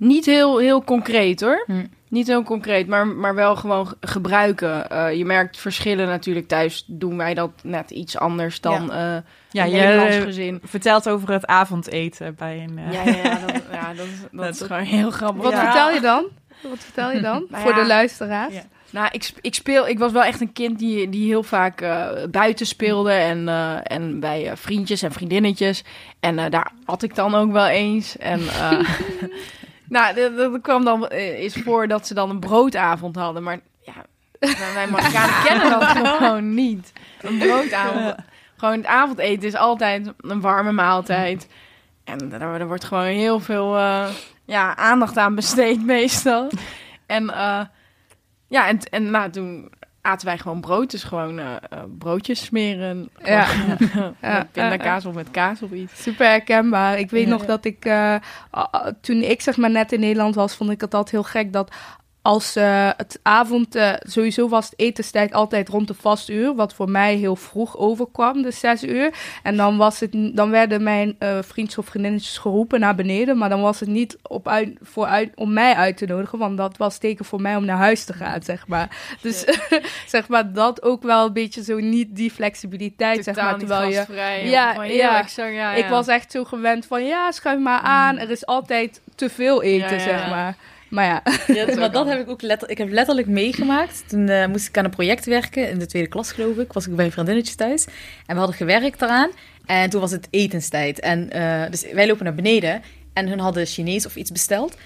[0.00, 1.62] niet heel, heel concreet hoor.
[1.66, 1.84] Hm.
[2.08, 4.90] Niet heel concreet, maar, maar wel gewoon ge- gebruiken.
[4.90, 6.48] Eh, je merkt verschillen natuurlijk.
[6.48, 9.16] Thuis doen wij dat net iets anders dan eh
[9.50, 10.60] Ja, een je Nederlands eh, gezin.
[10.64, 12.78] vertelt over het avondeten bij een...
[12.78, 15.42] eh, Ja, ja, ja, dat, ja, dat, is- dat is gewoon heel grappig.
[15.42, 15.60] Wat Ja.
[15.64, 16.24] vertel je dan?
[16.62, 17.46] Wat vertel je dan?
[17.50, 17.80] Nou Voor ja.
[17.80, 18.54] de luisteraars.
[18.54, 18.62] Ja.
[18.90, 19.88] Nou, ik, ik speel.
[19.88, 23.76] Ik was wel echt een kind die, die heel vaak eh, buiten speelde en, eh,
[23.82, 25.84] en bij eh, vriendjes en vriendinnetjes.
[26.20, 28.16] En eh, daar had ik dan ook wel eens.
[28.18, 28.78] En eh,
[29.90, 33.42] nou, dat, dat kwam dan eh, eens voor dat ze dan een broodavond hadden.
[33.42, 33.92] Maar ja,
[34.74, 35.84] wij- Marokkanen kennen dat
[36.16, 36.92] gewoon niet.
[37.20, 38.14] Een broodavond.
[38.56, 41.48] Gewoon het avondeten is altijd een warme maaltijd.
[42.04, 44.08] En daar, er wordt gewoon heel veel eh,
[44.44, 46.50] ja, aandacht aan besteed meestal.
[47.06, 47.60] En eh,
[48.48, 50.90] ja, en, en nou, toen aten wij gewoon brood.
[50.90, 53.10] Dus gewoon eh, eh, broodjes smeren.
[53.24, 53.42] Ja.
[53.44, 56.02] Gewoon, Ja, met pindakaas of met kaas of iets.
[56.02, 56.98] Super herkenbaar.
[56.98, 57.30] Ik weet Ja.
[57.30, 58.14] nog dat ik, eh,
[59.00, 61.74] toen ik zeg maar net in Nederland was, vond ik het altijd heel gek dat
[62.22, 66.90] als eh, het avond, eh, sowieso was het etenstijd altijd rond de vastuur, wat voor
[66.90, 69.14] mij heel vroeg overkwam, de zes uur.
[69.42, 73.48] En dan, was het, dan werden mijn eh vriendjes of vriendinnetjes geroepen naar beneden, maar
[73.48, 76.76] dan was het niet op uit, voor uit, om mij uit te nodigen, want dat
[76.76, 79.16] was teken voor mij om naar huis te gaan, zeg maar.
[79.20, 79.44] Dus
[80.06, 83.88] zeg maar, dat ook wel een beetje zo niet die flexibiliteit, zeg maar, niet terwijl
[83.88, 84.48] je...
[84.48, 85.72] Ja, ja.
[85.74, 88.18] Ik was echt zo gewend van ja, schuif maar aan.
[88.18, 90.56] Er is altijd te veel eten, zeg maar.
[90.90, 94.04] Maar ja, Ja, maar dat heb ik ook letterlijk, ik heb letterlijk meegemaakt.
[94.08, 96.72] Toen eh, moest ik aan een project werken, in de tweede klas geloof ik.
[96.72, 97.84] Was ik bij een vriendinnetje thuis.
[98.26, 99.30] En we hadden gewerkt daaraan.
[99.66, 101.00] En toen was het etenstijd.
[101.00, 102.82] En eh, dus wij lopen naar beneden.
[103.12, 104.76] En hun hadden Chinees of iets besteld.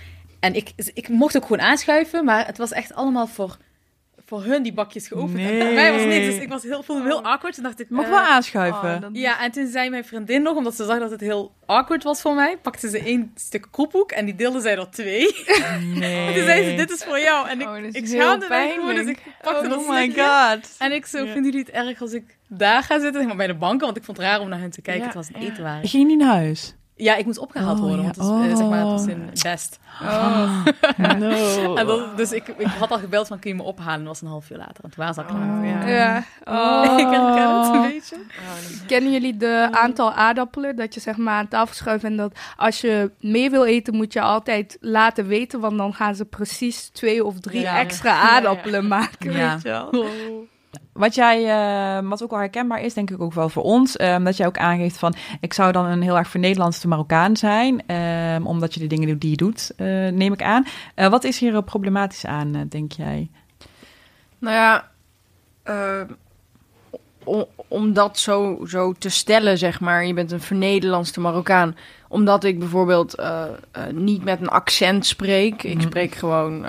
[0.40, 2.24] En ik, ik mocht ook gewoon aanschuiven.
[2.24, 3.56] Maar het was echt allemaal voor,
[4.26, 5.38] voor hun die bakjes geopend.
[5.38, 6.24] En voor mij was niet.
[6.24, 7.54] Dus ik was heel, voelde me heel awkward.
[7.54, 7.90] Toen dacht ik...
[7.90, 9.04] Mag eh, wel aanschuiven.
[9.04, 12.02] Oh, ja, en toen zei mijn vriendin nog, omdat ze zag dat het heel awkward
[12.02, 15.34] was voor mij, pakte ze één stuk koephoek en die deelde zij er twee.
[15.94, 16.26] nee.
[16.26, 17.48] En toen zei ze, dit is voor jou.
[17.48, 20.74] En ik, Oh, ik schaamde mij gewoon, dus ik pakte dat Oh my god.
[20.78, 21.32] En ik zo, Ja.
[21.32, 23.84] vinden jullie het erg als ik daar ga zitten, zeg maar bij de banken?
[23.86, 25.62] Want ik vond het raar om naar hen te kijken, Ja, het was het ja.
[25.62, 25.82] waren.
[25.82, 26.74] Je ging niet naar huis.
[26.96, 28.04] Ja, ik moest opgehaald Oh, worden, ja.
[28.04, 29.08] want het was, eh, zeg maar, het was Oh.
[29.08, 29.78] in best.
[31.18, 31.74] No.
[31.76, 33.98] En dat- dus ik, ik had al gebeld van, kun je me ophalen?
[33.98, 34.82] Dat was een half uur later.
[34.82, 35.58] Toen waren ze al klaar.
[35.58, 35.86] Oh, ja.
[35.88, 36.24] ja.
[36.44, 36.98] Oh.
[36.98, 38.16] ik herken het een beetje.
[38.86, 42.80] Kennen jullie de aantal aardappelen dat je zeg maar aan tafel schuift en dat als
[42.80, 47.24] je mee wil eten moet je altijd laten weten, want dan gaan ze precies twee
[47.24, 47.78] of drie Ja.
[47.78, 48.28] extra Ja, ja.
[48.30, 49.52] aardappelen maken, Ja.
[49.52, 49.90] weet je wel.
[50.92, 51.44] Wat jij,
[51.98, 54.46] eh, wat ook wel herkenbaar is, denk ik ook wel voor ons, ehm, dat jij
[54.46, 58.80] ook aangeeft van, ik zou dan een heel erg vernederlandste Marokkaan zijn, ehm, omdat je
[58.80, 60.66] de dingen doet die je doet, eh, neem ik aan.
[60.94, 63.30] Eh, wat is hier eh, problematisch aan, denk jij?
[64.38, 64.88] Nou ja,
[67.68, 70.06] om dat zo, zo te stellen, zeg maar.
[70.06, 71.76] Je bent een vernederlandste Marokkaan.
[72.08, 73.22] Omdat ik bijvoorbeeld
[73.92, 75.62] niet met een accent spreek.
[75.62, 75.86] Ik Mhm.
[75.86, 76.64] spreek gewoon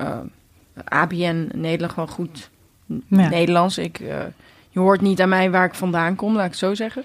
[0.84, 2.50] ABN Nederland gewoon goed
[2.86, 3.30] Ja.
[3.30, 3.78] Nederlands.
[3.78, 4.18] Ik, eh,
[4.70, 7.04] je hoort niet aan mij waar ik vandaan kom, laat ik het zo zeggen.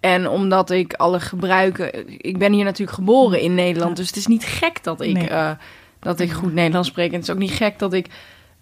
[0.00, 2.08] En omdat ik alle gebruiken...
[2.26, 3.90] Ik ben hier natuurlijk geboren in Nederland.
[3.90, 3.96] Ja.
[3.96, 5.28] Dus het is niet gek dat ik, Nee.
[5.28, 5.50] eh,
[6.00, 7.08] dat ik goed Nederlands spreek.
[7.08, 8.06] En het is ook niet gek dat ik,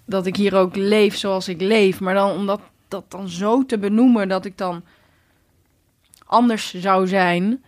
[0.07, 2.01] dat ik hier ook leef zoals ik leef.
[2.01, 4.83] Maar dan om dat, dat dan zo te benoemen dat ik dan
[6.27, 7.63] anders zou zijn...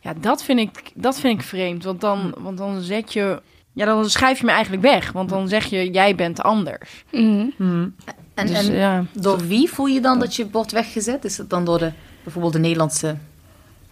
[0.00, 1.84] Ja, dat vind ik, dat vind ik vreemd.
[1.84, 3.42] Want dan, want dan zet je...
[3.72, 5.12] Ja, dan schrijf je me eigenlijk weg.
[5.12, 7.04] Want dan zeg je, jij bent anders.
[7.10, 7.46] Mhm.
[7.56, 7.88] Mhm.
[8.34, 9.04] En, dus, en ja.
[9.12, 11.24] door wie voel je dan dat je wordt weggezet?
[11.24, 13.16] Is het dan door de, bijvoorbeeld de Nederlandse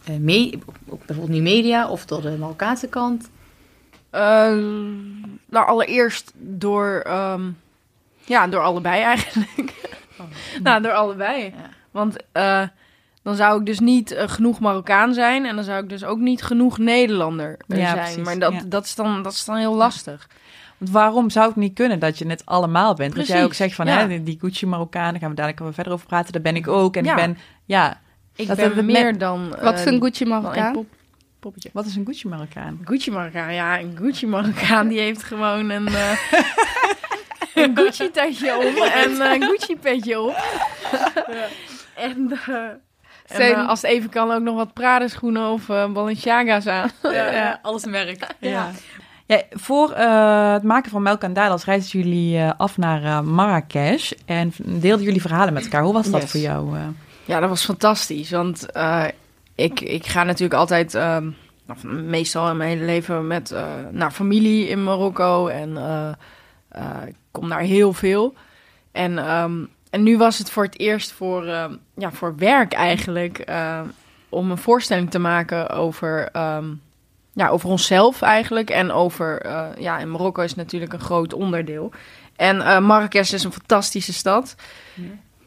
[0.05, 3.31] eh, me- ook bijvoorbeeld nu media of door de Marokkaanse kant?
[4.11, 4.21] Eh,
[5.47, 7.43] nou, allereerst door, ehm,
[8.25, 9.89] ja, door allebei eigenlijk.
[10.63, 11.43] nou, door allebei.
[11.45, 11.53] Ja.
[11.91, 12.63] Want eh,
[13.23, 16.19] dan zou ik dus niet eh, genoeg Marokkaan zijn en dan zou ik dus ook
[16.19, 17.99] niet genoeg Nederlander eh, Ja, zijn.
[17.99, 18.61] precies, maar dat, ja.
[18.67, 20.29] dat, is dan, dat is dan heel lastig.
[20.79, 23.15] Want waarom zou het niet kunnen dat je het allemaal bent?
[23.17, 24.09] Dat jij ook Precies, zegt van, ja.
[24.09, 26.33] hè, die Gucci Marokkaan, daar gaan we dadelijk wel verder over praten.
[26.33, 26.97] Daar ben ik ook.
[26.97, 27.11] En Ja.
[27.11, 28.01] ik ben, ja,
[28.37, 29.55] Ik Dat ben hebben we meer net- dan...
[29.63, 30.73] Wat is een Gucci Marokkaan?
[30.73, 30.87] pop-
[31.41, 31.71] poppetje.
[31.73, 32.81] wat is een Gucci Marokkaan?
[32.85, 36.11] Gucci Marokkaan, ja, een Gucci Marokkaan die heeft gewoon een, eh,
[37.55, 40.37] een Gucci tasje om en een Gucci petje op.
[41.95, 42.33] En,
[43.31, 46.67] en Zijn- eh, als het even kan ook nog wat Prada schoenen of eh, Balenciaga's
[46.67, 46.91] aan.
[47.03, 48.27] Ja, alles merk.
[48.39, 48.71] Ja.
[49.27, 54.13] Ja, voor eh, het maken van Melk en Dadels reisden jullie af naar eh, Marrakesh
[54.27, 55.83] en deelden jullie verhalen met elkaar.
[55.83, 56.31] Hoe was dat Yes.
[56.31, 56.77] voor jou?
[57.25, 58.31] Ja, dat was fantastisch.
[58.31, 58.67] Want
[59.55, 61.31] ik, ik ga natuurlijk altijd, ehm,
[61.69, 63.55] of meestal in mijn hele leven, met
[63.91, 65.47] naar familie in Marokko.
[65.47, 65.77] En
[67.07, 68.35] ik kom daar heel veel.
[68.93, 73.39] En, ehm, en nu was het voor het eerst voor, ehm, ja, voor werk eigenlijk.
[73.39, 73.81] eh,
[74.29, 76.67] om een voorstelling te maken over, ehm,
[77.33, 78.71] ja, over onszelf eigenlijk.
[78.71, 81.93] En over, eh, ja, in Marokko is natuurlijk een groot onderdeel.
[82.37, 84.55] En eh Marrakesh is een fantastische stad.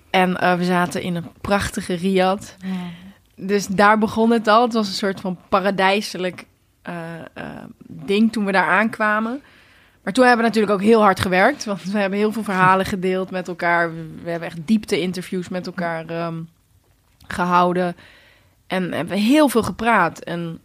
[0.09, 2.55] En eh, we zaten in een prachtige riad.
[3.35, 4.61] Dus daar begon het al.
[4.61, 6.45] Het was een soort van paradijselijk
[7.87, 9.41] ding toen we daar aankwamen.
[10.03, 11.65] Maar toen hebben we natuurlijk ook heel hard gewerkt.
[11.65, 13.91] Want we hebben heel veel verhalen gedeeld met elkaar.
[14.23, 16.35] We, hebben echt diepte-interviews met elkaar ehm,
[17.27, 17.95] gehouden.
[18.67, 20.19] En hebben heel veel gepraat.
[20.19, 20.59] En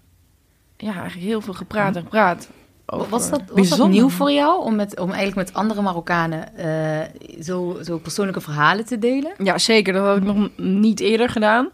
[0.76, 2.48] ja, eigenlijk heel veel gepraat en gepraat.
[2.86, 6.56] over- Was dat, was dat nieuw voor jou om, met, om eigenlijk met andere Marokkanen
[6.56, 9.32] eh, zo, zo persoonlijke verhalen te delen?
[9.42, 9.92] Ja, zeker.
[9.92, 11.68] Dat had ik nog niet eerder gedaan.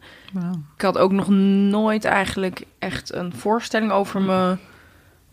[0.77, 1.29] Ik had ook nog
[1.69, 4.57] nooit eigenlijk echt een voorstelling over, me,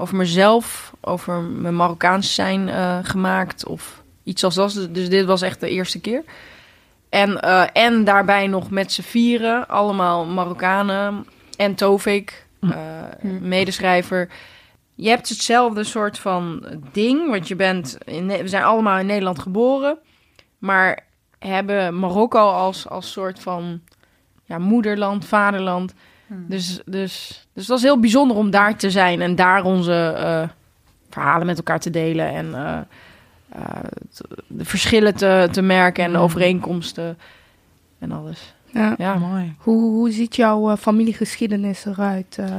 [0.02, 4.88] over mezelf, over mijn Marokkaans zijn eh, gemaakt of iets als dat.
[4.92, 6.24] Dus dit was echt de eerste keer.
[7.10, 11.26] En, eh, en daarbij nog met z'n vieren, allemaal Marokkanen
[11.58, 12.70] en Tovik, eh,
[13.20, 13.48] Hm.
[13.48, 14.30] medeschrijver.
[14.96, 19.40] Je hebt hetzelfde soort van ding, want je bent in, we zijn allemaal in Nederland
[19.40, 19.98] geboren,
[20.58, 21.00] maar
[21.40, 23.82] hebben Marokko als, als soort van
[24.46, 25.94] ja, moederland, vaderland.
[26.48, 30.50] Dus, dus, dus het was heel bijzonder om daar te zijn en daar onze eh,
[31.10, 32.78] verhalen met elkaar te delen en eh,
[33.50, 33.84] eh,
[34.48, 36.24] de verschillen te, te merken en de Mm.
[36.24, 37.18] overeenkomsten
[38.00, 38.54] en alles.
[38.66, 38.96] Ja.
[38.98, 39.54] Ja, mooi.
[39.58, 42.38] Hoe, hoe ziet jouw familiegeschiedenis eruit?
[42.40, 42.50] eh,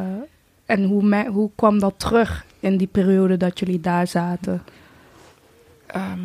[0.66, 4.62] en hoe, me- hoe kwam dat terug in die periode dat jullie daar zaten?
[5.86, 6.20] Ehm,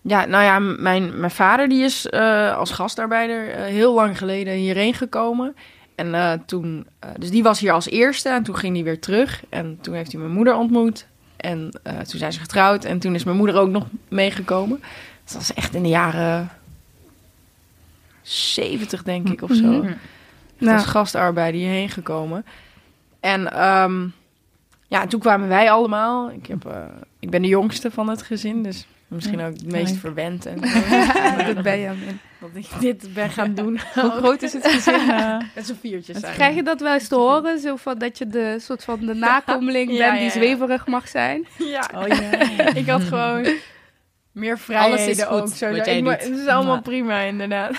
[0.00, 4.94] ja, nou ja, mijn, mijn vader die is eh, als gastarbeider heel lang geleden hierheen
[4.94, 5.56] gekomen.
[6.00, 9.00] En eh, toen, eh, dus die was hier als eerste en toen ging hij weer
[9.00, 9.42] terug.
[9.48, 11.06] En toen heeft hij mijn moeder ontmoet.
[11.36, 14.78] En eh, toen zijn ze getrouwd en toen is mijn moeder ook nog meegekomen.
[15.22, 16.50] Dus dat was echt in de jaren
[18.22, 19.66] 70, denk ik, of zo.
[19.66, 19.86] Mhm.
[19.86, 19.98] Echt
[20.58, 20.76] Nou.
[20.76, 22.44] als gastarbeider hierheen gekomen.
[23.20, 24.06] En ehm,
[24.86, 26.30] ja, toen kwamen wij allemaal.
[26.30, 30.46] Ik, heb, ik ben de jongste van het gezin, dus misschien ook het meest verwend.
[30.46, 30.60] En
[31.54, 31.88] dat ben je.
[31.88, 32.20] Min.
[32.40, 33.80] dat ik dit ben gaan doen.
[33.94, 35.10] Hoe groot is het gezin?
[35.10, 35.36] eh?
[35.54, 36.34] Met z'n viertjes zijn.
[36.34, 37.58] Krijg je dat wel eens te horen?
[37.60, 40.30] Zo van dat je de soort van de nakomeling Ja, bent ja, die ja.
[40.30, 41.46] zweverig mag zijn?
[41.58, 41.90] Ja.
[41.94, 42.74] Oh ja.
[42.74, 43.46] ik had gewoon
[44.32, 45.48] meer Alles vrijheden is ook.
[45.48, 46.00] Zo, wat jij.
[46.02, 46.80] Het is allemaal Ja.
[46.80, 47.70] prima, inderdaad.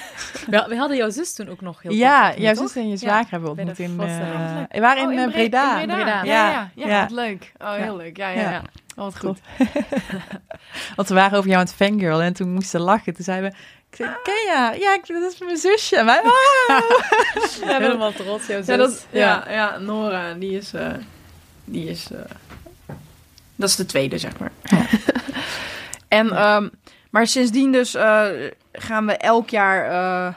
[0.49, 2.97] We, we hadden jouw zus toen ook nog heel Ja, jouw zus en je Ja,
[2.97, 3.95] zwager hebben we bij de ontmoet in...
[3.97, 4.39] voorstelling.
[4.39, 5.79] eh, we waren Oh, in, eh, Bre- Breda.
[5.79, 6.23] in Breda.
[6.23, 7.07] Ja, ja, ja, Ja.
[7.11, 7.51] leuk.
[7.57, 8.17] Oh, heel leuk.
[8.17, 8.51] Ja, ja, Ja.
[8.51, 8.61] ja.
[8.95, 9.39] Oh, wat goed.
[10.95, 13.13] Want we waren over jou aan het fangirl en toen moesten lachen.
[13.13, 13.57] Toen zeiden we,
[13.89, 14.79] ik zei, ken je?
[14.79, 15.97] Ja, ik, dat is mijn zusje.
[15.97, 16.81] En wij, ah.
[17.79, 18.67] Helemaal trots, jouw zus.
[18.67, 20.73] Ja, dat, ja, ja, Nora, die is...
[20.73, 20.93] eh,
[21.65, 22.19] die is eh,
[23.55, 24.51] dat is de tweede, zeg maar.
[26.07, 26.69] en, ehm,
[27.09, 28.27] Maar sindsdien dus eh,
[28.71, 30.35] gaan we elk jaar...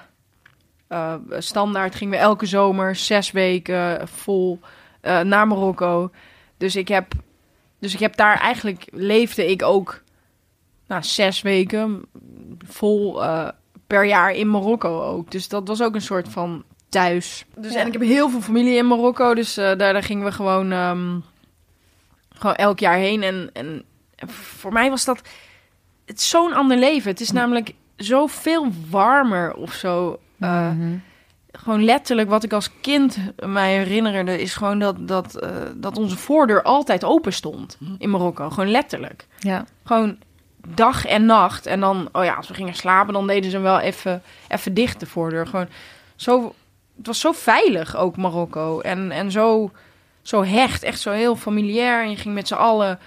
[1.38, 4.60] standaard gingen we elke zomer zes weken vol
[5.02, 6.10] naar Marokko.
[6.56, 7.12] Dus ik heb,
[7.84, 10.02] dus ik heb daar eigenlijk leefde ik ook
[10.86, 12.02] nou, zes weken
[12.66, 13.48] vol eh,
[13.86, 15.30] per jaar in Marokko ook.
[15.30, 17.44] Dus dat was ook een soort van thuis.
[17.56, 17.80] Dus Ja.
[17.80, 20.72] en ik heb heel veel familie in Marokko, dus eh, daar, daar gingen we gewoon,
[20.72, 21.18] ehm,
[22.28, 23.22] gewoon elk jaar heen.
[23.22, 23.84] En, en
[24.26, 25.20] voor mij was dat
[26.06, 27.10] zo'n ander leven.
[27.10, 30.18] Het is namelijk zoveel warmer of zo.
[30.38, 30.96] eh, Mhm.
[31.58, 36.16] Gewoon letterlijk wat ik als kind mij herinnerde, is gewoon dat, dat, eh, dat onze
[36.16, 38.50] voordeur altijd open stond in Marokko.
[38.50, 39.26] Gewoon letterlijk.
[39.38, 39.64] Ja.
[39.84, 40.18] Gewoon
[40.66, 41.66] dag en nacht.
[41.66, 44.74] En dan, oh ja, als we gingen slapen, dan deden ze hem wel even, even
[44.74, 45.46] dicht de voordeur.
[45.46, 45.68] Gewoon
[46.16, 46.54] zo,
[46.96, 48.80] het was zo veilig ook Marokko.
[48.80, 49.70] En, en zo,
[50.22, 52.02] zo hecht, echt zo heel familiair.
[52.02, 52.98] En je ging met z'n allen,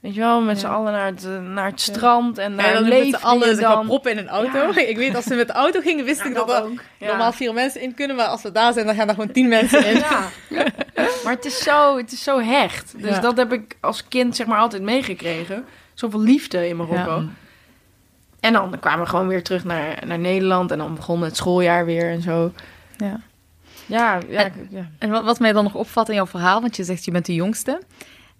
[0.00, 0.66] weet je wel, met Ja.
[0.68, 2.38] z'n allen naar het, eh, naar het strand.
[2.38, 3.86] En daar Ja, dan leefde met z'n allen dan.
[3.86, 4.70] proppen in een auto.
[4.80, 6.64] Ik weet, als ze met de auto gingen, wist ik dat er
[6.98, 7.06] Ja.
[7.06, 8.16] normaal vier mensen in kunnen.
[8.16, 9.96] Maar als we daar zijn, dan gaan er gewoon tien mensen in.
[9.96, 10.28] Ja.
[11.24, 12.94] maar het is zo, het is zo hecht.
[12.96, 13.20] Dus Ja.
[13.20, 15.64] dat heb ik als kind zeg maar altijd meegekregen.
[15.94, 17.14] Zoveel liefde in Marokko.
[17.20, 17.24] Ja.
[18.40, 20.70] En dan kwamen we gewoon weer terug naar, naar Nederland.
[20.70, 22.52] En dan begon het schooljaar weer en zo.
[22.96, 23.20] Ja.
[23.86, 24.94] Ja, ja, En-.
[24.98, 27.26] En wat, wat mij dan nog opvalt in jouw verhaal, want je zegt je bent
[27.26, 27.80] de jongste.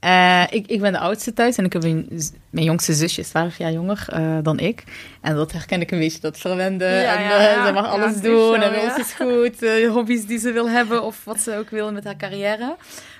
[0.00, 3.28] Eh, ik, ik ben de oudste thuis en ik heb een, mijn jongste zusje is
[3.28, 4.84] 12 jaar jonger eh, dan ik.
[5.20, 6.84] En dat herken ik een beetje, dat verwende.
[6.84, 7.66] Ja, en ja, eh, ja.
[7.66, 9.86] ze mag alles doen zo, en alles is goed.
[9.94, 12.76] hobby's die ze wil hebben of wat ze ook wil met haar carrière.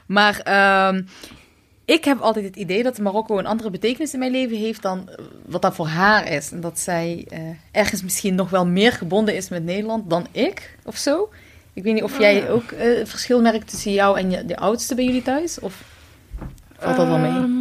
[0.07, 1.03] Maar ehm,
[1.85, 5.09] ik heb altijd het idee dat Marokko een andere betekenis in mijn leven heeft dan
[5.47, 6.53] wat dat voor haar is.
[6.53, 7.27] En dat zij
[7.73, 11.31] ergens misschien nog wel meer gebonden is met Nederland dan ik of zo.
[11.73, 15.05] Ik weet niet of jij ook verschil merkt tussen jou en je, de oudste bij
[15.05, 15.59] jullie thuis?
[15.59, 15.83] Of
[16.81, 17.31] valt dat wel mee?
[17.31, 17.61] Ehm,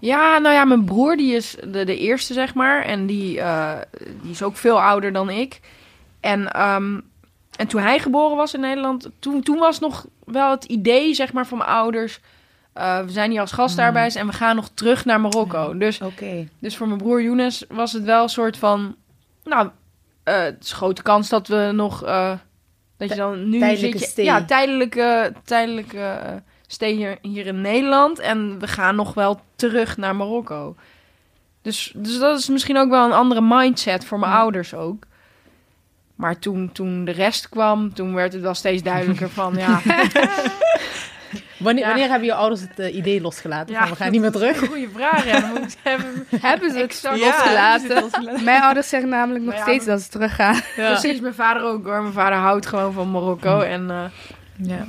[0.00, 2.82] ja, nou ja, mijn broer die is de, de eerste, zeg maar.
[2.82, 3.78] En die, eh,
[4.22, 5.60] die is ook veel ouder dan ik.
[6.20, 7.00] En, ehm,
[7.56, 11.32] en toen hij geboren was in Nederland, toen, toen was nog wel het idee, zeg
[11.32, 12.20] maar, van mijn ouders...
[12.72, 15.78] eh, we zijn hier als gastarbeiders en we gaan nog terug naar Marokko.
[15.78, 16.00] Dus
[16.58, 18.96] dus voor mijn broer Younes was het wel een soort van...
[19.44, 19.68] Nou,
[20.22, 22.00] eh, het is een grote kans dat we nog...
[22.96, 24.24] dat je dan nu tijdelijke zit je, stay.
[24.24, 28.18] Ja, tijdelijke, tijdelijke stay hier, hier in Nederland.
[28.18, 30.76] En we gaan nog wel terug naar Marokko.
[31.62, 34.38] Dus, dus dat is misschien ook wel een andere mindset voor mijn Ja.
[34.38, 35.04] ouders ook.
[36.14, 39.54] Maar toen, toen de rest kwam, toen werd het wel steeds duidelijker van...
[39.56, 39.80] Ja,
[41.58, 41.88] Wanneer, Ja.
[41.90, 43.74] wanneer hebben je ouders het eh, idee losgelaten?
[43.74, 44.58] Ja, van, we gaan niet meer terug.
[44.58, 45.24] goede vraag.
[45.32, 45.52] Ja.
[46.40, 47.18] Hebben ze het Exact.
[47.18, 48.10] losgelaten?
[48.44, 50.60] Mijn ouders zeggen namelijk nog steeds dat ze teruggaan.
[50.76, 52.00] Precies, mijn vader ook hoor.
[52.02, 53.60] Mijn vader houdt gewoon van Marokko.
[53.60, 54.04] En, eh,
[54.56, 54.86] Ja.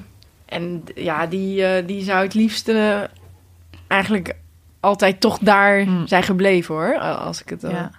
[0.51, 3.01] En ja, die, eh, die zou het liefst eh,
[3.87, 4.35] eigenlijk
[4.79, 6.07] altijd toch daar Mm.
[6.07, 6.97] zijn gebleven hoor.
[6.99, 7.91] Als ik het, eh, Ja.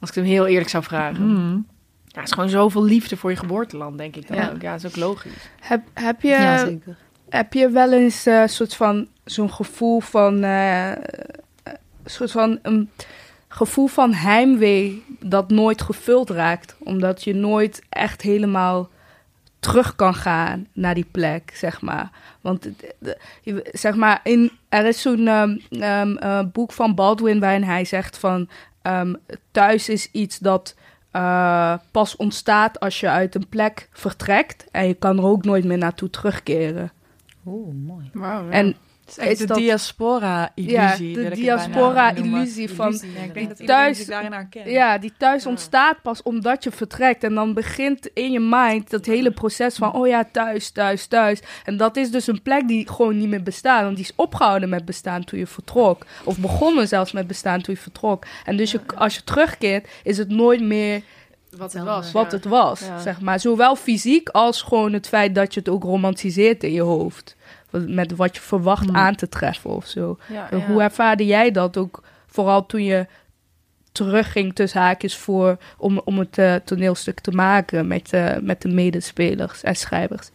[0.00, 1.26] als ik het hem heel eerlijk zou vragen.
[1.26, 1.66] Mm.
[2.06, 4.50] Ja, het is gewoon zoveel liefde voor je geboorteland, denk ik dan Ja.
[4.54, 4.62] ook.
[4.62, 5.48] Ja, dat is ook logisch.
[5.60, 6.68] Heb, heb, je, ja,
[7.28, 10.96] heb je wel eens een soort van zo'n gevoel van eh, eh,
[12.04, 12.90] soort van een
[13.48, 18.88] gevoel van heimwee dat nooit gevuld raakt, omdat je nooit echt helemaal
[19.64, 22.10] terug kan gaan naar die plek, zeg maar.
[22.40, 22.68] Want
[23.72, 28.18] zeg maar, in, er is zo'n ehm, ehm, eh, boek van Baldwin waarin hij zegt
[28.18, 28.48] van
[28.82, 29.14] ehm,
[29.50, 30.74] thuis is iets dat
[31.10, 35.64] eh, pas ontstaat als je uit een plek vertrekt en je kan er ook nooit
[35.64, 36.92] meer naartoe terugkeren.
[37.46, 38.10] Oeh, mooi.
[38.12, 38.48] Wauw.
[38.48, 41.20] En Het is echt Is de dat- diaspora-illusie.
[41.22, 43.00] Ja, de diaspora-illusie van-.
[43.16, 44.68] Ja, ik denk dat Thuis- iedereen zich daarin herkent.
[44.70, 45.50] Ja, die thuis Ja.
[45.50, 47.24] ontstaat pas omdat je vertrekt.
[47.24, 49.92] En dan begint in je mind dat hele proces van...
[49.92, 51.40] oh ja, thuis, thuis, thuis.
[51.64, 53.82] En dat is dus een plek die gewoon niet meer bestaat.
[53.82, 56.04] Want die is opgehouden met bestaan toen je vertrok.
[56.24, 58.24] Of begonnen zelfs met bestaan toen je vertrok.
[58.44, 61.02] En dus je, als je terugkeert, is het nooit meer
[61.56, 62.12] wat het was.
[62.12, 62.36] wat ja.
[62.36, 62.80] het was.
[62.80, 62.98] Ja.
[63.00, 63.40] Zeg maar.
[63.40, 67.36] Zowel fysiek als gewoon het feit dat je het ook romantiseert in je hoofd.
[67.86, 68.96] Met wat je verwacht Hmm.
[68.96, 70.18] aan te treffen of zo.
[70.28, 70.64] Ja, En ja.
[70.66, 73.06] Hoe ervaarde jij dat ook, vooral toen je
[73.92, 78.68] terugging tussen haakjes voor om, om het eh, toneelstuk te maken met, eh, met de
[78.68, 80.30] medespelers en schrijvers?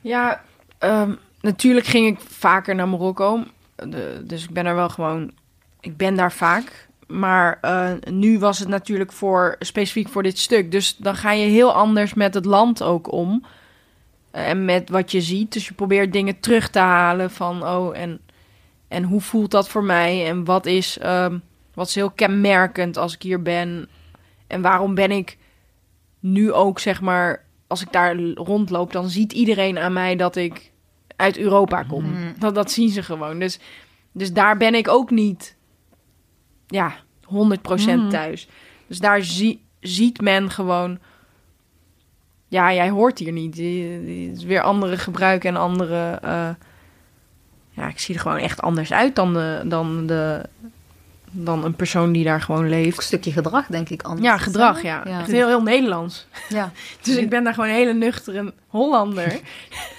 [0.00, 0.42] Ja,
[0.78, 3.42] ehm, natuurlijk ging ik vaker naar Marokko.
[3.74, 5.30] De- dus ik ben er wel gewoon...
[5.80, 6.86] Ik ben daar vaak.
[7.06, 10.70] Maar eh, nu was het natuurlijk voor, specifiek voor dit stuk.
[10.70, 13.44] Dus dan ga je heel anders met het land ook om.
[14.30, 15.52] Eh, en met wat je ziet.
[15.52, 17.66] Dus je probeert dingen terug te halen van...
[17.66, 18.20] Oh, en,
[18.88, 20.26] en hoe voelt dat voor mij?
[20.26, 21.38] En wat is, ehm,
[21.74, 23.88] wat is heel kenmerkend als ik hier ben?
[24.46, 25.38] En waarom ben ik
[26.20, 27.46] nu ook, zeg maar...
[27.66, 30.72] Als ik daar rondloop, dan ziet iedereen aan mij dat ik
[31.16, 32.04] uit Europa kom.
[32.04, 32.34] Mm.
[32.38, 33.38] Dat, dat zien ze gewoon.
[33.38, 33.58] Dus,
[34.12, 35.56] dus daar ben ik ook niet
[36.66, 37.28] ja, 100%
[37.96, 38.08] Mhm.
[38.08, 38.48] thuis.
[38.86, 40.98] Dus daar zie- ziet men gewoon...
[42.48, 43.54] Ja, jij hoort hier niet.
[43.56, 46.18] Het is weer andere gebruiken en andere...
[46.22, 46.48] eh,
[47.70, 50.42] ja, ik zie er gewoon echt anders uit dan, de, dan, de,
[51.30, 52.96] dan een persoon die daar gewoon leeft.
[52.96, 54.02] een stukje gedrag, denk ik.
[54.02, 54.26] Anders.
[54.26, 55.02] Ja, gedrag, ja.
[55.04, 55.18] Ja.
[55.20, 56.26] Echt heel, heel Nederlands.
[56.48, 56.72] Ja.
[57.02, 59.40] Dus ik ben daar gewoon een hele nuchtere Hollander.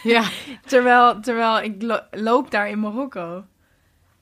[0.04, 0.24] ja.
[0.66, 3.44] terwijl, terwijl ik lo- loop daar in Marokko.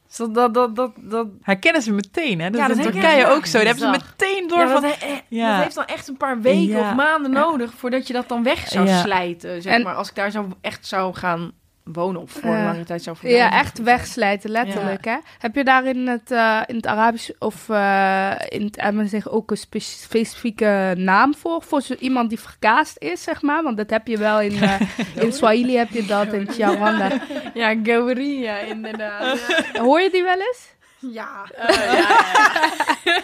[0.08, 2.50] Dus dat, dat, dat, dat, dat, Herkennen ze meteen, hè?
[2.50, 3.58] Dat Ja, is dat in herkennen Turkije ook zo.
[3.58, 4.82] Daar hebben ze meteen door ja, van...
[4.82, 5.54] dat, he- Ja.
[5.54, 6.90] dat heeft dan echt een paar weken Ja.
[6.90, 9.62] of maanden nodig voordat je dat dan weg zou slijten.
[9.62, 11.52] Zeg En- maar, als ik daar zo echt zou gaan
[11.94, 12.58] wonen of voor Ja.
[12.60, 13.50] een lange tijd zou verblijven.
[13.52, 15.06] Ja, echt wegslijten, letterlijk.
[15.06, 15.18] Hè?
[15.40, 19.30] Heb je daar in het, eh, in het Arabisch of eh, in het Emmen zeg
[19.30, 21.62] ook een spe- specifieke naam voor?
[21.64, 23.64] Voor zo iemand die verkaasd is, zeg maar?
[23.64, 24.80] Want dat heb je wel in, eh,
[25.24, 27.10] in Swahili heb je dat, in Chiawanda.
[27.54, 29.40] Ja, Gauria, inderdaad.
[29.80, 30.76] Hoor je die wel eens?
[31.00, 31.46] ja.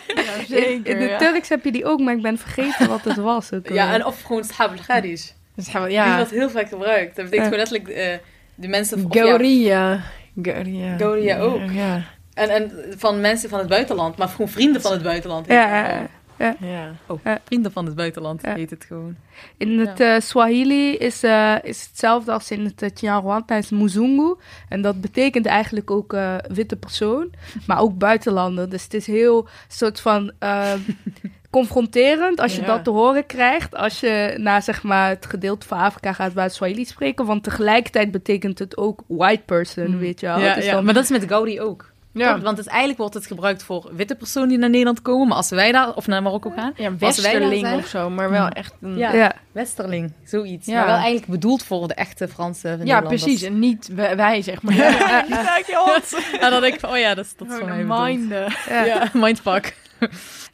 [0.08, 0.96] In, zeker.
[0.96, 1.18] in het ja.
[1.18, 3.54] Turks heb je die ook, maar ik ben vergeten wat het was.
[3.54, 5.34] Ook Ja, en of gewoon Shab al-Ghadis.
[5.56, 6.26] Dus we, Die wordt ja.
[6.30, 7.16] heel vaak gebruikt.
[7.16, 7.60] Dat betekent Ja.
[7.64, 8.18] gewoon letterlijk eh,
[8.56, 9.06] de mensen...
[9.06, 10.04] of ja, Gauria.
[10.42, 10.98] Gauria.
[10.98, 11.72] Gauria ook.
[11.72, 12.04] Ja.
[12.34, 15.48] en, en van mensen van het buitenland, maar gewoon vrienden van het buitenland.
[15.48, 15.86] heet Ja, het
[16.38, 16.56] ja,
[17.08, 17.20] gewoon.
[17.24, 17.32] ja.
[17.32, 17.40] ja.
[17.46, 18.54] Vrienden van het buitenland Ja.
[18.56, 19.16] heet het gewoon.
[19.58, 24.36] In het eh, Swahili is, eh, is hetzelfde als in het uh, Chinyarwanda, is Muzungu.
[24.70, 27.30] En dat betekent eigenlijk ook eh, witte persoon,
[27.68, 28.70] maar ook buitenlander.
[28.70, 30.74] Dus het is heel soort van eh,
[31.54, 32.68] confronterend als je Ja.
[32.68, 33.76] dat te horen krijgt.
[33.76, 37.26] Als je naar zeg maar, het gedeelte van Afrika gaat waar het Swahili spreken.
[37.26, 40.00] Want tegelijkertijd betekent het ook white person, Mm.
[40.00, 40.40] weet je wel.
[40.40, 40.72] Ja, Het is ja.
[40.74, 41.92] dan- Maar dat is met Gaudi ook.
[42.14, 42.40] Ja.
[42.40, 45.28] Want het, eigenlijk wordt het gebruikt voor witte personen die naar Nederland komen.
[45.28, 48.74] Maar als wij daar, of naar Marokko gaan, Ja, westerling of zo, maar wel echt
[48.82, 48.98] een...
[48.98, 49.14] Ja.
[49.14, 49.34] ja.
[49.52, 50.66] Westerling, zoiets.
[50.68, 50.74] Ja.
[50.76, 53.42] Maar wel eigenlijk bedoeld voor de echte Franse Ja, precies.
[53.42, 54.76] En niet wij, wij, zeg maar.
[56.40, 58.06] En dan denk ik van, oh ja, dat is, dat is voor mij bedoeld.
[58.08, 58.54] Minden.
[58.70, 58.84] Ja.
[58.86, 59.76] Ja, mindfuck.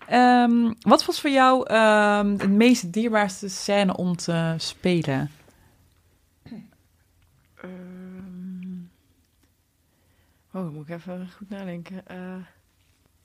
[0.10, 5.32] Ehm, wat was voor jou ehm, de meest dierbaarste scène om te spelen?
[7.62, 8.78] Ehm,
[10.54, 12.08] oh, moet ik even goed nadenken.
[12.08, 12.17] Eh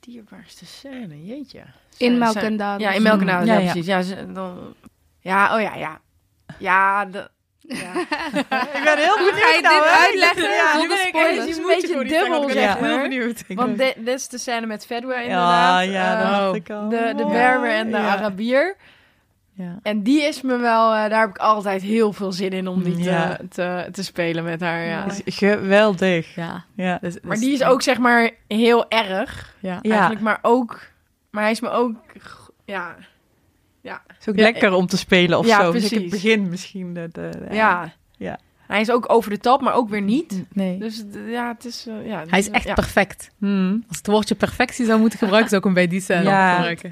[0.01, 1.59] dierbaarste scène, jeetje.
[1.59, 2.87] In Scène- Melk scène- en Daden.
[2.87, 3.71] Ja, in Melk en Daden, ja, Ja, ja.
[3.71, 3.87] precies.
[3.87, 4.75] Ja, ze- dan,
[5.21, 6.01] ja, oh ja, ja.
[6.59, 7.31] Ja, de,
[7.67, 7.93] ja.
[8.79, 12.49] Ik ben heel Hoe ga je dit uitleggen Ja, nu ben ik een beetje dubbel,
[12.51, 13.03] zeg maar.
[13.03, 13.45] benieuwd.
[13.49, 15.85] Want dit, dit is de scène met Fedwa ja, inderdaad.
[15.85, 16.89] ja, dat Eh, dacht ik al.
[16.89, 17.25] de, de.
[17.27, 18.07] Berber en de Ja.
[18.17, 18.77] Arabier.
[19.57, 19.79] Ja.
[19.83, 22.83] En die is me wel, eh, daar heb ik altijd heel veel zin in om
[22.83, 23.39] die te, Ja.
[23.51, 24.85] te, te spelen met haar.
[24.87, 25.05] Ja.
[25.05, 26.35] Dat is Geweldig.
[26.35, 26.65] Ja.
[26.77, 26.99] Ja.
[27.01, 29.55] Dus, Maar die is ook zeg maar heel erg.
[29.61, 29.79] Ja.
[29.83, 29.91] Ja.
[29.93, 30.81] Eigenlijk, maar ook.
[31.31, 31.95] Maar hij is me ook.
[32.65, 32.95] Ja.
[34.21, 35.73] Is ook Ja, lekker om te spelen of ja, zo.
[35.73, 36.01] Dus ik precies.
[36.13, 36.95] het begin misschien.
[36.95, 37.93] De, de, de- Ja.
[38.17, 38.39] Ja.
[38.67, 40.45] Hij is ook over de top, maar ook weer niet.
[40.53, 40.79] Nee.
[40.79, 41.87] Dus ja, het is.
[41.89, 42.75] eh, ja, Hij is echt ja.
[42.75, 43.31] perfect.
[43.39, 43.85] Hmm.
[43.89, 46.53] Als het woordje perfectie zou moeten gebruiken, zou ik hem bij die scène Ja.
[46.55, 46.91] gebruiken.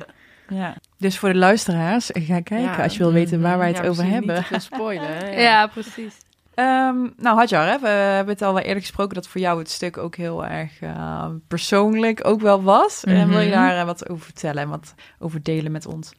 [0.49, 0.77] ja.
[0.99, 2.83] Dus voor de luisteraars, ga kijken Ja.
[2.83, 4.35] als je wil weten waar wij het Ja, over precies, hebben.
[4.35, 5.09] Niet te veel spoilen.
[5.17, 5.31] Hè?
[5.43, 6.15] Ja, precies.
[6.55, 9.71] Ehm, nou, Hadjar, hè, we hebben het al wel eerder gesproken dat voor jou het
[9.71, 13.05] stuk ook heel erg eh, persoonlijk ook wel was.
[13.05, 13.55] En wil je Mhm.
[13.59, 16.13] daar eh, wat over vertellen en wat over delen met ons?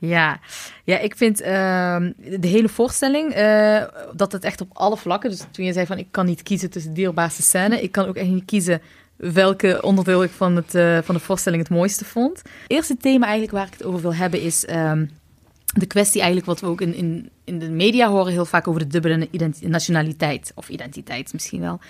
[0.00, 0.40] Ja,
[0.84, 3.82] ja ik vind ehm, de hele voorstelling eh,
[4.14, 5.30] dat het echt op alle vlakken.
[5.30, 8.16] Dus toen je zei van ik kan niet kiezen tussen dierbaarste scène, ik kan ook
[8.16, 8.80] echt niet kiezen
[9.16, 12.36] welke onderdeel ik van, het, eh, van de voorstelling het mooiste vond.
[12.38, 15.06] Het eerste thema eigenlijk waar ik het over wil hebben is ehm,
[15.74, 18.80] de kwestie eigenlijk wat we ook in, in, in de media horen heel vaak over
[18.80, 19.28] de dubbele
[19.60, 21.80] nationaliteit of identiteit misschien wel.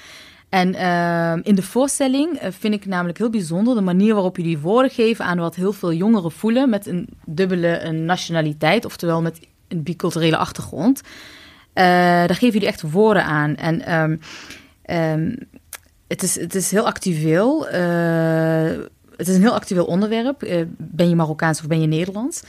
[0.51, 4.59] En ehm, in de voorstelling eh, vind ik namelijk heel bijzonder de manier waarop jullie
[4.59, 9.41] woorden geven aan wat heel veel jongeren voelen met een dubbele een nationaliteit, oftewel met
[9.69, 11.01] een biculturele achtergrond.
[11.73, 13.57] Eh, daar geven jullie echt woorden aan.
[13.57, 14.17] En ehm,
[14.83, 15.35] ehm,
[16.09, 17.69] het, is, het is heel actueel.
[17.69, 18.79] eh,
[19.17, 20.67] het is een heel actueel onderwerp.
[20.77, 22.43] Ben je Marokkaans of ben je Nederlands?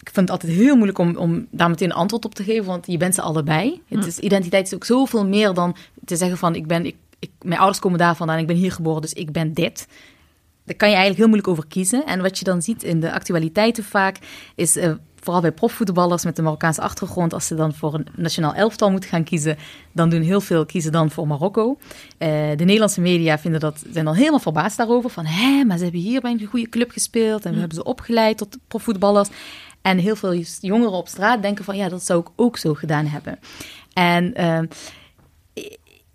[0.00, 2.64] Ik vind het altijd heel moeilijk om, om daar meteen een antwoord op te geven,
[2.64, 3.82] want je bent ze allebei.
[3.88, 7.30] Het is, identiteit is ook zoveel meer dan te zeggen van ik ben, ik, ik,
[7.42, 9.86] mijn ouders komen daar vandaan, ik ben hier geboren, dus ik ben dit.
[10.64, 12.06] Daar kan je eigenlijk heel moeilijk over kiezen.
[12.06, 14.18] En wat je dan ziet in de actualiteiten vaak,
[14.54, 18.54] is eh, vooral bij profvoetballers met een Marokkaanse achtergrond, als ze dan voor een nationaal
[18.54, 19.56] elftal moeten gaan kiezen,
[19.92, 21.78] dan doen heel veel kiezen dan voor Marokko.
[22.18, 25.10] Eh, de Nederlandse media vinden dat, zijn dan helemaal verbaasd daarover.
[25.10, 27.84] Van, hè, maar ze hebben hier bij een goede club gespeeld en we hebben ze
[27.84, 29.28] opgeleid tot profvoetballers.
[29.82, 33.06] En heel veel jongeren op straat denken van, ja, dat zou ik ook zo gedaan
[33.06, 33.38] hebben.
[33.92, 34.66] En ehm,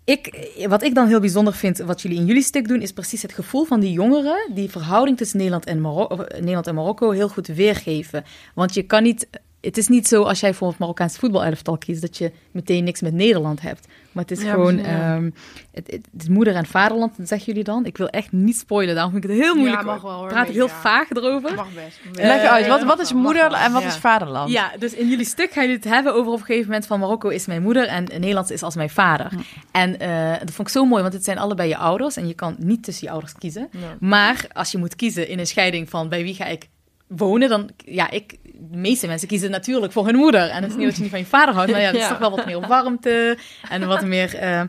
[0.04, 3.22] ik, wat ik dan heel bijzonder vind, wat jullie in jullie stuk doen, is precies
[3.22, 6.74] het gevoel van die jongeren die verhouding tussen Nederland en, Maro- of, eh, Nederland en
[6.74, 8.24] Marokko heel goed weergeven.
[8.54, 9.28] Want je kan niet
[9.60, 13.00] het is niet zo als jij voor het Marokkaans voetbalelftal kiest dat je meteen niks
[13.00, 13.86] met Nederland hebt.
[14.12, 14.84] Maar het is Ja, gewoon ja.
[15.14, 15.24] ehm,
[15.72, 17.84] het, het, het is moeder en vaderland, zeggen jullie dan.
[17.86, 19.84] Ik wil echt niet spoilen, daarom vind ik het heel moeilijk.
[19.84, 20.80] mag wel, hoor, Praat ik heel ja.
[20.80, 21.54] vaag erover.
[21.54, 22.00] Mag best.
[22.12, 23.88] Leg uit, wat, wat is moeder en wat Ja.
[23.88, 24.50] is vaderland?
[24.50, 27.00] Ja, dus in jullie stuk gaan jullie het hebben over op een gegeven moment van
[27.00, 29.30] Marokko is mijn moeder en Nederlands is als mijn vader.
[29.72, 32.34] En eh, dat vond ik zo mooi, want het zijn allebei je ouders en je
[32.34, 33.68] kan niet tussen je ouders kiezen.
[33.70, 33.78] Ja.
[34.00, 36.68] Maar als je moet kiezen in een scheiding van bij wie ga ik
[37.06, 38.34] wonen, dan ja, ik,
[38.70, 40.48] de meeste mensen kiezen natuurlijk voor hun moeder.
[40.48, 42.02] En het is niet dat je niet van je vader houdt, maar ja, het is
[42.02, 42.08] Ja.
[42.08, 43.38] toch wel wat meer warmte
[43.70, 44.60] en wat meer eh,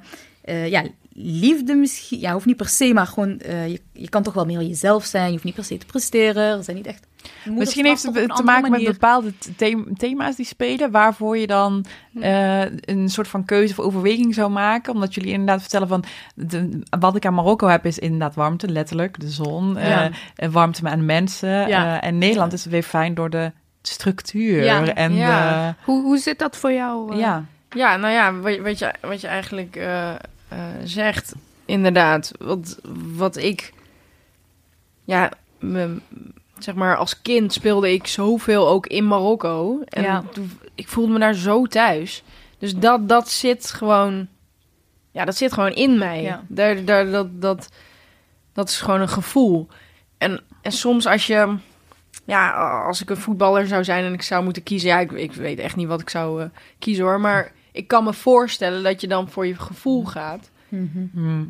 [0.42, 0.84] eh, ja,
[1.14, 2.20] liefde misschien.
[2.20, 5.06] Ja, hoeft niet per se, maar gewoon eh, je, je kan toch wel meer jezelf
[5.06, 5.26] zijn.
[5.26, 6.58] Je hoeft niet per se te presteren.
[6.58, 7.08] Er zijn niet echt.
[7.46, 11.86] Misschien heeft het te maken met bepaalde the- thema's die spelen, waarvoor je dan
[12.22, 14.94] eh, een soort van keuze of overweging zou maken.
[14.94, 16.04] Omdat jullie inderdaad vertellen van,
[16.36, 20.10] de, wat ik aan Marokko heb is inderdaad warmte, letterlijk, de zon, eh, Ja.
[20.36, 21.50] en warmte aan mensen.
[21.68, 22.02] Ja.
[22.02, 23.52] eh, en Nederland is weer fijn door de
[23.82, 24.94] structuur Ja.
[24.94, 25.76] en Ja.
[25.84, 27.14] Hoe, hoe zit dat voor jou?
[27.14, 27.20] eh?
[27.20, 27.46] ja.
[27.76, 30.18] Ja, nou ja, wat, wat, je, wat je eigenlijk eh, eh,
[30.84, 31.34] zegt,
[31.66, 32.32] inderdaad.
[32.40, 32.80] Wat,
[33.14, 33.74] wat ik,
[35.04, 35.98] ja, me,
[36.58, 39.82] zeg maar als kind speelde ik zoveel ook in Marokko.
[39.86, 40.24] En Ja.
[40.76, 42.24] ik voelde me daar zo thuis.
[42.58, 44.28] Dus dat, dat zit gewoon,
[45.12, 46.22] ja, dat zit gewoon in mij.
[46.22, 46.44] Ja.
[46.48, 47.70] Daar, daar, dat, dat,
[48.54, 49.68] dat is gewoon een gevoel.
[50.18, 51.56] En, en soms als je,
[52.24, 52.52] ja,
[52.86, 55.60] als ik een voetballer zou zijn en ik zou moeten kiezen, ja, ik, ik weet
[55.60, 56.50] echt niet wat ik zou eh,
[56.80, 60.50] kiezen hoor, maar ik kan me voorstellen dat je dan voor je gevoel gaat.
[60.70, 61.44] Hm.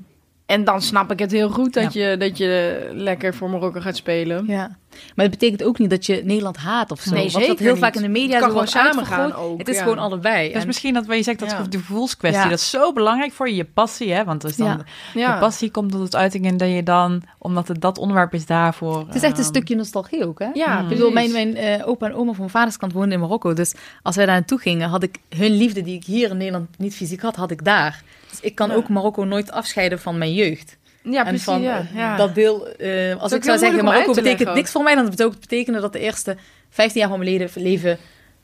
[0.52, 3.95] En dan snap ik het heel goed dat, je, dat je lekker voor Marokko gaat
[3.95, 4.45] spelen.
[4.47, 4.78] Ja,
[5.16, 7.14] maar het betekent ook niet dat je Nederland haat of zo.
[7.14, 7.82] Nee, Want dat heel niet.
[7.84, 9.82] vaak in de media Het kan gewoon samen gaan ook, Het is ja.
[9.84, 10.52] gewoon allebei.
[10.52, 11.62] Dus En- misschien dat wat je zegt, dat Ja.
[11.70, 12.49] de gevoelskwestie, Ja.
[12.49, 14.24] dat is zo belangrijk voor je, je passie, hè?
[14.24, 14.80] Want dus dan, Ja.
[15.14, 15.34] Ja.
[15.34, 18.45] je passie komt tot het uiting en dat je dan, omdat het dat onderwerp is
[18.45, 18.99] daarvoor.
[19.06, 20.49] het is echt een ehm, stukje nostalgie ook, hè?
[20.54, 23.54] Ja, Ik bedoel, mijn, mijn eh, opa en oma van mijn vaderskant woonden in Marokko.
[23.54, 26.68] Dus als wij daar naartoe gingen, had ik hun liefde die ik hier in Nederland
[26.78, 28.04] niet fysiek had, had ik daar.
[28.32, 28.76] Dus ik kan Ja.
[28.76, 30.78] ook Marokko nooit afscheiden van mijn jeugd.
[31.04, 31.44] Ja, en precies.
[31.44, 31.80] van ja.
[31.80, 32.16] eh, ja.
[32.18, 35.40] dat deel, eh, als ik zou zeggen, Marokko betekent niks voor mij, dan zou het
[35.40, 36.38] betekenen dat de eerste
[36.70, 37.98] 15 jaar van mijn leven, leven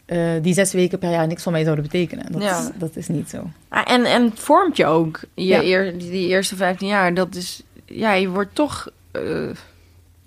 [0.06, 2.32] eh, die zes weken per jaar niks voor mij zouden betekenen.
[2.32, 2.60] Dat, Ja.
[2.60, 3.50] is, dat is niet zo.
[3.70, 5.20] Ah, en, en het vormt je ook.
[5.34, 7.62] Je eer, die eerste 15 jaar, dat is...
[7.86, 8.88] Ja, je wordt toch...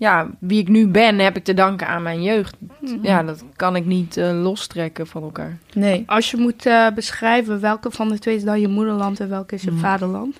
[0.01, 2.55] ja, wie ik nu ben, heb ik te danken aan mijn jeugd.
[3.01, 5.57] Ja, dat kan ik niet eh, lostrekken van elkaar.
[5.73, 6.03] Nee.
[6.07, 9.55] Als je moet eh, beschrijven welke van de twee is dan je moederland en welke
[9.55, 9.79] is je Hmm.
[9.79, 10.39] vaderland?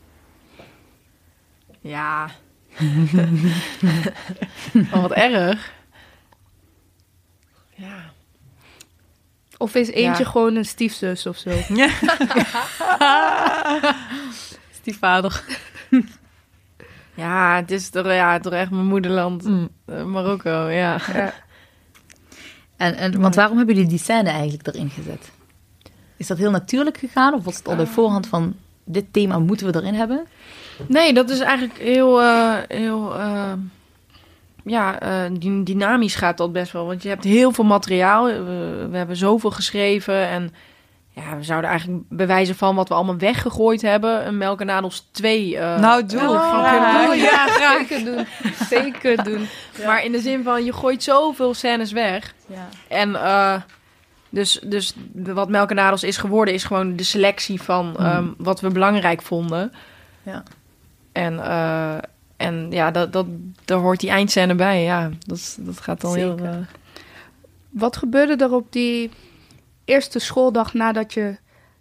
[1.81, 2.29] Ja.
[4.93, 5.71] oh, wat erg.
[7.75, 8.11] Ja.
[9.57, 10.29] Of is eentje Ja.
[10.29, 11.49] gewoon een stiefzus of zo?
[14.81, 15.43] Stiefvader.
[17.13, 19.43] Ja, het is toch, ja, toch echt mijn moederland.
[19.43, 19.69] mm.
[19.85, 20.97] eh, Marokko, ja.
[22.77, 25.31] En, en, want waarom hebben jullie die scène eigenlijk erin gezet?
[26.17, 27.33] Is dat heel natuurlijk gegaan?
[27.33, 30.25] Of was het al bij voorhand van, dit thema moeten we erin hebben?
[30.87, 33.53] Nee, dat is eigenlijk heel, eh, heel eh,
[34.63, 34.97] ja,
[35.29, 36.85] dy- dynamisch gaat dat best wel.
[36.85, 38.25] Want je hebt heel veel materiaal.
[38.25, 40.53] We, we hebben zoveel geschreven en
[41.13, 44.27] ja, we zouden eigenlijk bewijzen van wat we allemaal weggegooid hebben.
[44.27, 46.19] Een Melk en Nadels 2 eh, Nou, doe.
[46.19, 47.17] eh, Oh, doen.
[47.31, 47.87] Ja, graag.
[47.87, 48.25] Zeker doen.
[48.69, 49.47] Zeker doen.
[49.85, 52.33] Maar in de zin van, je gooit zoveel scènes weg.
[52.45, 52.67] Ja.
[52.87, 53.61] En eh,
[54.29, 58.59] dus, dus wat Melk en Nadels is geworden, is gewoon de selectie van ehm, wat
[58.59, 59.71] we belangrijk vonden.
[60.23, 60.43] Ja.
[61.11, 61.39] En,
[62.37, 63.25] en ja, dat, dat,
[63.65, 64.83] daar hoort die eindscène bij.
[64.83, 66.37] Ja, dat, dat gaat dan heel...
[66.37, 66.51] Zeker.
[66.51, 66.57] eh,
[67.69, 69.11] Wat gebeurde er op die
[69.91, 71.37] eerste schooldag nadat je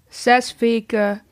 [0.09, 1.23] zes weken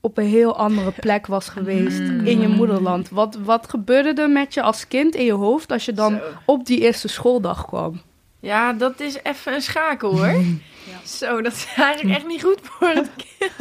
[0.00, 3.08] op een heel andere plek was geweest in je moederland?
[3.08, 6.66] Wat, wat gebeurde er met je als kind in je hoofd als je dan op
[6.66, 8.00] die eerste schooldag kwam?
[8.46, 10.44] ja, dat is even een schakel hoor.
[11.18, 13.52] Zo, dat is eigenlijk echt niet goed voor het kind.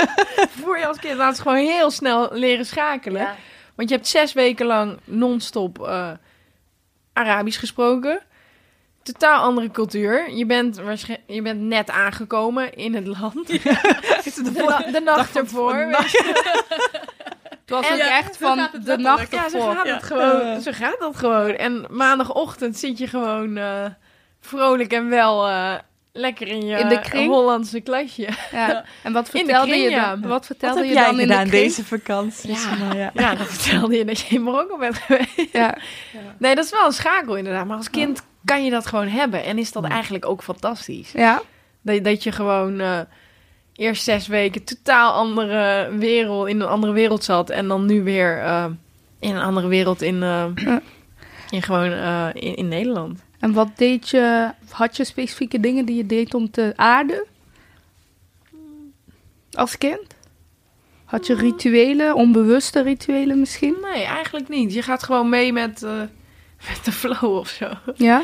[0.50, 1.16] voor je als kind.
[1.16, 3.28] Laat het gewoon heel snel leren schakelen.
[3.76, 6.12] Want je hebt zes weken lang non-stop eh,
[7.14, 8.20] Arabisch gesproken.
[9.14, 10.32] Totaal andere cultuur.
[10.32, 10.82] Je bent,
[11.28, 13.48] je bent net aangekomen in het land.
[13.48, 15.76] de, na- de nacht ervoor.
[15.88, 16.34] weet je.
[17.50, 19.76] Het was En- ook Ja, echt van de nacht Ja, zo ervoor.
[19.76, 20.62] gaat het gewoon.
[20.62, 21.50] Zo gaat dat gewoon.
[21.56, 23.86] En maandagochtend zit je gewoon eh,
[24.42, 25.74] vrolijk en wel eh,
[26.14, 27.30] lekker in je In de kring?
[27.30, 28.28] Hollandse klasje.
[28.52, 28.86] Ja.
[29.04, 30.10] En wat de vertelde kring, je ja.
[30.10, 30.22] dan?
[30.22, 31.50] Wat Wat vertelde heb je jij dan in de kring?
[31.50, 32.52] deze vakantie?
[32.54, 32.76] Ja.
[32.76, 33.12] Maar ja.
[33.14, 35.52] Ja, dat vertelde je dat je in Marokko bent geweest.
[35.52, 35.78] Ja.
[36.38, 37.66] Nee, dat is wel een schakel inderdaad.
[37.66, 39.44] Maar als kind kan je dat gewoon hebben.
[39.44, 41.12] En is dat eigenlijk ook fantastisch.
[41.12, 41.42] ja.
[41.82, 43.00] Dat, dat je gewoon eh,
[43.76, 47.50] eerst zes weken totaal andere wereld, in een andere wereld zat.
[47.50, 48.66] En dan nu weer eh,
[49.20, 50.46] in een andere wereld in, eh,
[51.50, 51.92] in gewoon
[52.34, 53.24] in, in Nederland.
[53.40, 57.26] En wat deed je, had je specifieke dingen die je deed om te aarden?
[59.52, 60.16] Als kind?
[61.06, 63.76] Had je rituelen, onbewuste rituelen misschien?
[63.82, 64.74] Nee, eigenlijk niet.
[64.74, 65.86] Je gaat gewoon mee met,
[66.70, 67.70] met de flow of zo.
[67.96, 68.22] Ja?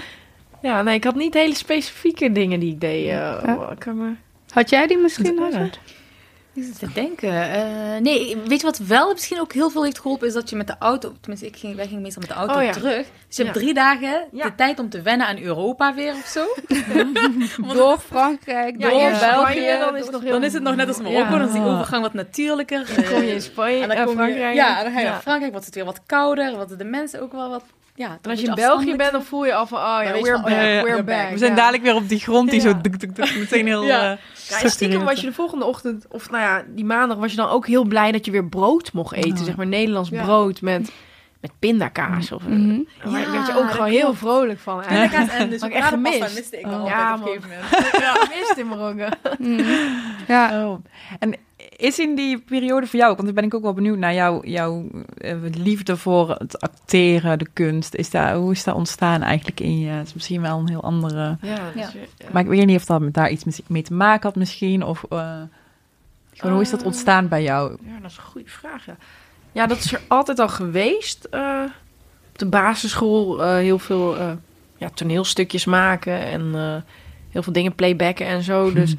[0.62, 3.06] Ja, nee, ik had niet hele specifieke dingen die ik deed.
[3.06, 3.70] eh, Ja.
[3.72, 4.12] ik kan me...
[4.54, 5.36] Had jij die misschien?
[5.36, 5.42] Ja.
[5.42, 5.80] Hazard?
[6.54, 7.52] Ik zit te denken.
[7.54, 10.28] Eh, nee, weet je wat wel misschien ook heel veel heeft geholpen?
[10.28, 12.56] Is dat je met de auto, tenminste, ik ging, wij gingen meestal met de auto
[12.58, 12.72] Oh, ja.
[12.72, 13.06] terug.
[13.28, 14.44] Dus je hebt drie dagen Ja.
[14.46, 16.46] de tijd om te wennen aan Europa weer of zo.
[17.74, 19.16] Door Frankrijk, Ja, door België.
[19.16, 20.32] Spanje, dan is het nog heel...
[20.32, 21.40] Dan is het nog net als Marokko, Ja.
[21.40, 22.86] dan is die overgang wat natuurlijker.
[22.96, 24.56] Dan kom je in Spanje en dan en kom je, Frankrijk.
[24.56, 25.12] ja, en dan ga je Ja.
[25.12, 27.64] naar Frankrijk, wordt het weer wat kouder, worden de mensen ook wel wat...
[28.02, 30.12] Ja, dan En als je in België bent, dan voel je al van, oh ja,
[30.12, 31.18] we're van, back, oh ja, ja, we're we're back.
[31.22, 31.32] back.
[31.32, 31.56] We zijn ja.
[31.58, 32.70] dadelijk weer op die grond die Ja.
[32.72, 33.84] zo duk, duk, duk, meteen heel...
[33.94, 34.12] Ja.
[34.12, 34.18] eh,
[34.50, 37.38] Ja, en stiekem was je de volgende ochtend, of nou ja, die maandag was je
[37.38, 39.38] dan ook heel blij dat je weer brood mocht eten.
[39.38, 39.44] Ja.
[39.44, 40.24] Zeg maar Nederlands Ja.
[40.24, 40.92] brood met,
[41.42, 42.32] met pindakaas.
[42.32, 42.80] Of, Mhm.
[43.04, 44.84] Daar werd je Ja, ook gewoon heel vrolijk van.
[44.84, 45.12] eigenlijk.
[45.28, 46.20] Pindakaas en ik echt gemist.
[46.36, 46.80] miste ik Oh.
[46.80, 47.28] al Ja, op man.
[47.28, 47.92] een gegeven moment.
[48.04, 49.08] Ja, mist in Marokko.
[49.38, 49.64] Mhm.
[50.28, 50.66] Ja.
[50.68, 50.84] Oh.
[51.20, 51.36] En
[51.82, 54.48] is in die periode voor jou, want dan ben ik ook wel benieuwd naar jou,
[54.50, 57.96] jouw eh, liefde voor het acteren, de kunst.
[57.96, 59.90] Is daar, hoe is dat ontstaan eigenlijk in je?
[59.90, 61.38] Het is misschien wel een heel andere...
[61.42, 61.90] Ja, dus, Ja.
[62.18, 62.28] ja.
[62.32, 64.84] Maar ik weet niet of dat met daar iets mee te maken had misschien.
[64.84, 65.42] Of eh,
[66.34, 67.78] gewoon, hoe is dat Eh, ontstaan bij jou?
[67.86, 68.86] Ja, dat is een goede vraag.
[68.86, 68.96] Ja,
[69.52, 71.24] ja dat is er altijd al geweest.
[71.26, 71.64] eh,
[72.32, 74.32] op de basisschool eh, heel veel eh,
[74.78, 76.76] ja, toneelstukjes maken en eh,
[77.30, 78.72] heel veel dingen playbacken en zo.
[78.74, 78.96] Dus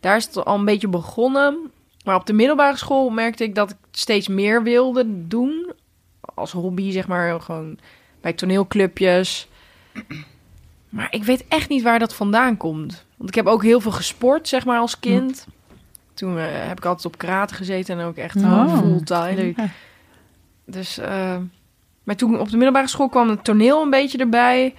[0.00, 1.70] daar is het al een beetje begonnen.
[2.10, 5.72] Maar op de middelbare school merkte ik dat ik steeds meer wilde doen.
[6.34, 7.78] Als hobby, zeg maar, gewoon
[8.20, 9.48] bij toneelclubjes.
[10.88, 13.04] Maar ik weet echt niet waar dat vandaan komt.
[13.16, 15.46] Want ik heb ook heel veel gesport, zeg maar, als kind.
[16.14, 19.34] Toen eh, heb ik altijd op karate gezeten en ook echt Oh, fulltime.
[19.34, 19.58] leuk.
[20.64, 21.36] Dus, eh,
[22.02, 24.74] maar toen op de middelbare school kwam het toneel een beetje erbij.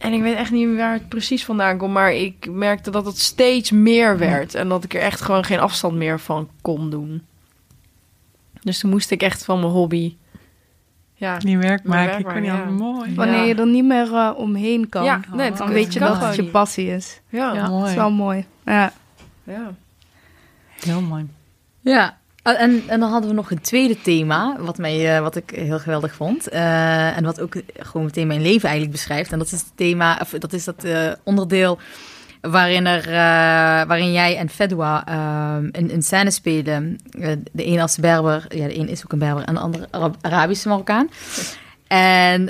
[0.00, 1.92] En ik weet echt niet waar het precies vandaan komt.
[1.92, 4.54] Maar ik merkte dat het steeds meer werd.
[4.54, 7.22] En dat ik er echt gewoon geen afstand meer van kon doen.
[8.62, 10.14] Dus toen moest ik echt van mijn hobby.
[11.14, 13.14] Ja, Die werk maken, ik vind altijd mooi.
[13.14, 16.36] Wanneer je er niet meer eh, omheen kan, ja nee, dan weet je dat het
[16.36, 16.50] je niet.
[16.50, 17.20] passie is.
[17.28, 17.60] Ja, Ja.
[17.60, 17.88] Dat mooi.
[17.90, 18.44] is wel mooi.
[18.64, 18.92] Ja.
[19.44, 19.74] ja.
[20.80, 21.26] Heel mooi.
[21.80, 25.50] Ja, en, en dan hadden we nog een tweede thema, wat, mij, eh, wat ik
[25.50, 26.48] heel geweldig vond.
[26.48, 29.32] Eh, en wat ook gewoon meteen mijn leven eigenlijk beschrijft.
[29.32, 31.78] En dat is het thema, of dat is dat eh, onderdeel
[32.40, 33.10] waarin, er,
[33.86, 35.08] waarin jij en Fedwa
[35.72, 36.98] een, een scène spelen.
[37.52, 40.16] De een als Berber, ja, de een is ook een Berber, en de andere Arab-
[40.20, 41.08] Arabische Marokkaan.
[41.86, 42.48] En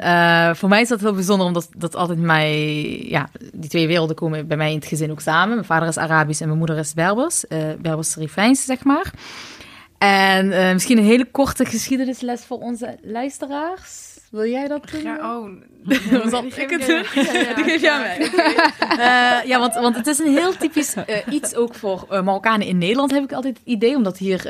[0.57, 4.47] voor mij is dat heel bijzonder, omdat dat altijd mij, ja, die twee werelden komen
[4.47, 5.55] bij mij in het gezin ook samen.
[5.55, 7.45] Mijn vader is Arabisch en mijn moeder is Berbers,
[7.81, 9.13] Berbers Rifijns, zeg maar.
[10.01, 14.19] En eh, misschien een hele korte geschiedenisles voor onze luisteraars.
[14.31, 15.03] Wil jij dat doen?
[15.03, 15.51] Ja, oh.
[16.31, 17.25] Zal Die ik het doen?
[17.25, 17.55] Ja, ja.
[17.59, 18.31] Die geef jij mij.
[18.89, 22.79] Eh, ja, want, want het is een heel typisch eh, iets ook voor Marokkanen in
[22.79, 23.97] Nederland, heb ik altijd het idee.
[23.97, 24.43] Omdat hier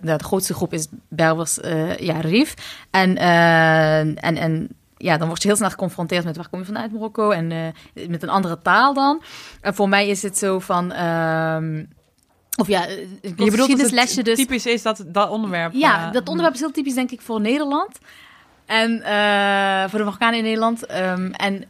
[0.00, 1.58] de grootste groep is Berbers,
[1.98, 2.54] ja, Rif.
[2.90, 6.92] En, en, en ja, dan word je heel snel geconfronteerd met waar kom je vanuit
[6.92, 7.74] Marokko en
[8.08, 9.22] met een andere taal dan.
[9.60, 10.92] En voor mij is het zo van...
[12.56, 14.36] of ja, Je geschiedenislesje het dus.
[14.36, 15.72] typisch is dat, dat onderwerp?
[15.72, 17.98] Ja, eh, dat onderwerp is heel typisch, denk ik, voor Nederland.
[18.66, 20.86] En eh, voor de Marokkanen in Nederland.
[20.86, 21.64] Ehm, en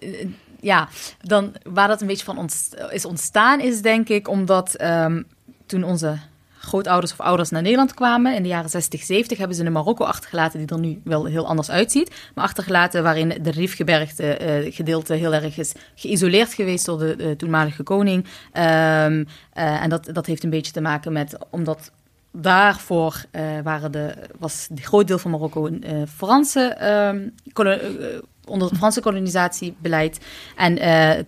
[0.00, 0.26] eh,
[0.60, 0.88] ja,
[1.20, 5.22] dan waar dat een beetje van ontst- is ontstaan, is denk ik omdat ehm,
[5.66, 6.18] toen onze
[6.58, 10.04] grootouders of ouders naar Nederland kwamen in de jaren 60, 70, hebben ze een Marokko
[10.04, 12.10] achtergelaten die er nu wel heel anders uitziet.
[12.34, 17.36] Maar achtergelaten waarin de Rifgebergte eh gedeelte heel erg is geïsoleerd geweest door de, de
[17.36, 18.24] toenmalige koning.
[18.52, 21.90] Ehm, eh, en dat, dat heeft een beetje te maken met, omdat
[22.32, 28.68] daarvoor eh, waren de, was een groot deel van Marokko een Franse, ehm, eh, onder
[28.68, 30.18] het Franse kolonisatiebeleid.
[30.56, 30.74] En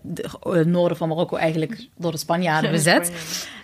[0.03, 3.11] de- het noorden van Marokko eigenlijk door de Spanjaarden bezet.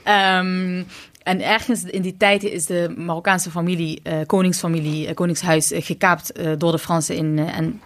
[0.03, 0.83] Ehm,
[1.27, 6.33] en ergens in die tijd is de Marokkaanse familie, eh, koningsfamilie, eh, koningshuis, eh, gekaapt
[6.59, 7.81] door de Fransen in, en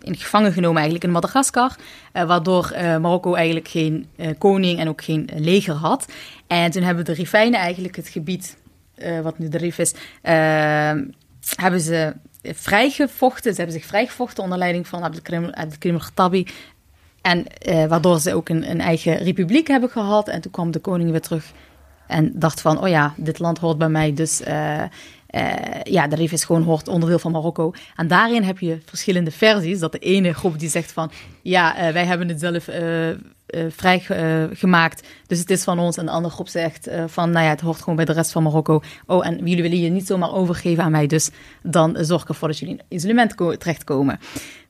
[0.00, 1.76] in gevangen genomen eigenlijk in Madagaskar.
[2.12, 4.06] waardoor Marokko eigenlijk geen
[4.38, 6.12] koning en ook geen leger had.
[6.46, 8.56] En toen hebben de Rifijnen eigenlijk het gebied,
[9.22, 9.94] wat nu de Rif is,
[11.56, 13.50] hebben ze vrijgevochten.
[13.50, 16.46] Ze hebben zich vrijgevochten onder leiding van Abdelkrim al-Khattabi.
[17.22, 17.46] En
[17.88, 20.28] waardoor ze ook een, een eigen republiek hebben gehad.
[20.28, 21.52] En toen kwam de koning weer terug
[22.12, 24.82] en dacht van, oh ja, dit land hoort bij mij, dus eh,
[25.32, 27.72] eh, ja, de Rif is gewoon hoort onderdeel van Marokko.
[27.96, 29.78] En daarin heb je verschillende versies.
[29.78, 31.10] Dat de ene groep die zegt van,
[31.42, 33.08] ja, eh, wij hebben het zelf eh,
[33.68, 35.96] vrijgemaakt, dus het is van ons.
[35.96, 38.42] En de andere groep zegt van, nou ja, het hoort gewoon bij de rest van
[38.42, 38.82] Marokko.
[39.06, 41.30] Oh, en jullie willen je niet zomaar overgeven aan mij, dus
[41.62, 44.20] dan zorg ik ervoor dat jullie in isolement ko- terechtkomen.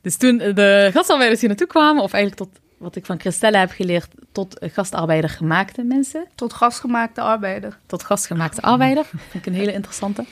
[0.00, 3.70] Dus toen de gastarbeiders hier naartoe kwamen, of eigenlijk tot wat ik van Christelle heb
[3.70, 6.24] geleerd, tot gastarbeider gemaakte mensen.
[6.34, 7.78] Tot gastgemaakte arbeider.
[7.86, 9.04] Tot gastgemaakte arbeider.
[9.30, 10.24] Vind ik een hele interessante.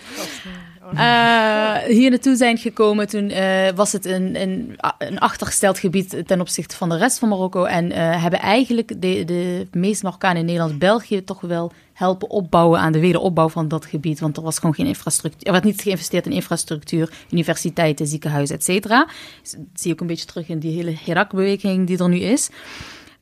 [0.94, 6.40] Uh, hier naartoe zijn gekomen, toen uh, was het een, een, een, achtergesteld gebied ten
[6.40, 7.64] opzichte van de rest van Marokko.
[7.64, 12.80] En uh, hebben eigenlijk de, de meeste Marokkanen in Nederland, België toch wel helpen opbouwen
[12.80, 14.20] aan de wederopbouw van dat gebied.
[14.20, 15.46] Want er was gewoon geen infrastructuur.
[15.46, 19.08] Er werd niet geïnvesteerd in infrastructuur, universiteiten, ziekenhuizen, et cetera.
[19.42, 22.50] Dat zie je ook een beetje terug in die hele Hirak-beweging die er nu is.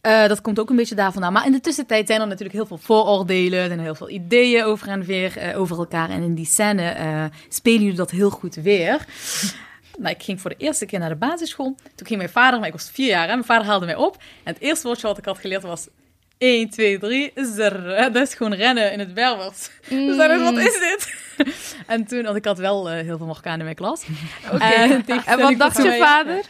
[0.02, 1.32] Uh, dat komt ook een beetje daar vandaan.
[1.32, 4.88] Maar in de tussentijd zijn er natuurlijk heel veel vooroordelen en heel veel ideeën over
[4.88, 6.10] en weer uh, over elkaar.
[6.10, 9.06] En in die scène uh, spelen jullie dat heel goed weer.
[9.98, 11.74] Nou, ik ging voor de eerste keer naar de basisschool.
[11.94, 14.16] Toen ging mijn vader, maar ik was vier jaar, hè, mijn vader haalde mij op.
[14.42, 15.88] En het eerste woordje wat ik had geleerd was
[16.38, 18.12] 1, 2, 3, zer.
[18.12, 19.70] Dat is gewoon rennen in het Berbers.
[19.88, 20.06] Mm.
[20.06, 21.14] Dus dan is, wat is dit?
[21.86, 24.04] en toen, want ik had wel uh, heel veel Marokkanen in mijn klas.
[24.52, 25.02] Okay.
[25.26, 26.44] En wat dacht je vader?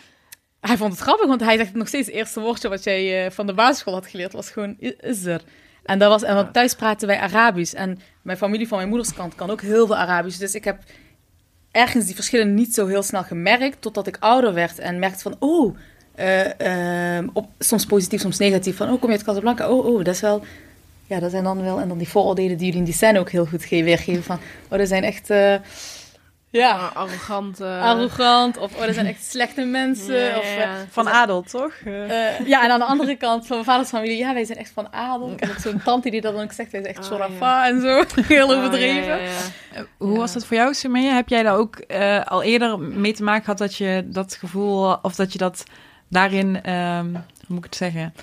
[0.61, 3.31] Hij vond het grappig, want hij zegt nog steeds het eerste woordje wat jij uh,
[3.31, 5.43] van de basisschool had geleerd, was gewoon is er.
[5.85, 7.75] En, dat was, en want thuis praten wij Arabisch.
[7.75, 10.39] En mijn familie van mijn moederskant kan ook heel veel Arabisch.
[10.39, 10.79] Dus ik heb
[11.71, 15.37] ergens die verschillen niet zo heel snel gemerkt, totdat ik ouder werd en merkte van,
[15.39, 15.77] oh,
[16.19, 18.77] uh, op, soms positief, soms negatief.
[18.77, 19.71] Van, oh, kom je uit Casablanca?
[19.71, 20.45] Oh, oh, dat is wel...
[21.07, 21.81] Ja, dat zijn dan wel...
[21.81, 24.23] En dan die vooroordelen die jullie in die scène ook heel goed weergeven.
[24.23, 24.39] Van,
[24.71, 25.31] oh, dat zijn echt...
[25.31, 25.55] Uh,
[26.51, 27.61] ja, arrogant.
[27.61, 28.59] Arrogant.
[28.59, 30.15] Of oh, dat zijn echt slechte mensen.
[30.15, 30.75] Ja, of, ja.
[30.91, 31.73] van adel, toch?
[31.85, 34.17] Uh, ja, en aan de andere kant van mijn vaders familie.
[34.17, 35.33] Ja, wij zijn echt van adel.
[35.33, 36.73] Ik heb ook zo'n tante die dat dan ook zegt.
[36.73, 38.05] Wij zijn echt oh, Zorafa en zo.
[38.35, 39.19] Heel overdreven.
[39.75, 41.15] Oh, Hoe was dat voor jou, Sumaya?
[41.15, 44.99] Heb jij daar ook uh, al eerder mee te maken gehad dat je dat gevoel...
[45.03, 45.65] Of dat je dat
[46.09, 48.15] daarin, um, hoe moet ik het zeggen?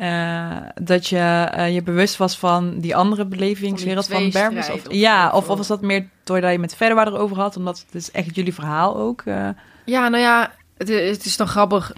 [0.00, 4.70] Uh, dat je uh, je bewust was van die andere belevingswereld van, van Berbers?
[4.70, 7.56] Of, ja, of, of was dat meer doordat je met verder waar erover had?
[7.56, 9.22] Omdat het is echt jullie verhaal ook.
[9.24, 9.48] Uh...
[9.84, 11.92] Ja, nou ja, het, het is dan grappig.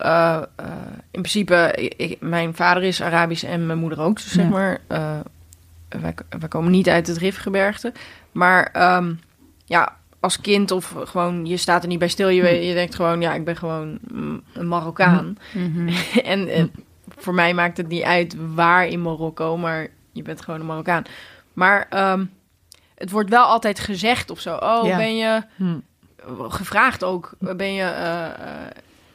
[1.11, 4.17] in principe, ik, mijn vader is Arabisch en mijn moeder ook.
[4.17, 4.51] Dus zeg ja.
[4.51, 4.81] maar,
[5.89, 7.93] wij, wij komen niet uit het Rifgebergte.
[8.33, 9.21] Maar um,
[9.65, 12.29] ja, als kind of gewoon, je staat er niet bij stil.
[12.29, 12.55] Je, Hm.
[12.55, 13.99] je denkt gewoon, ja, ik ben gewoon
[14.53, 15.39] een Marokkaan.
[15.55, 15.89] Mhm.
[16.33, 16.73] en, en
[17.17, 21.03] voor mij maakt het niet uit waar in Marokko, maar je bent gewoon een Marokkaan.
[21.53, 22.31] Maar um,
[22.95, 24.57] het wordt wel altijd gezegd of zo.
[24.57, 24.97] Oh, Ja.
[24.97, 25.79] ben je Hm.
[26.49, 27.31] gevraagd ook?
[27.39, 28.73] Ben je eh eh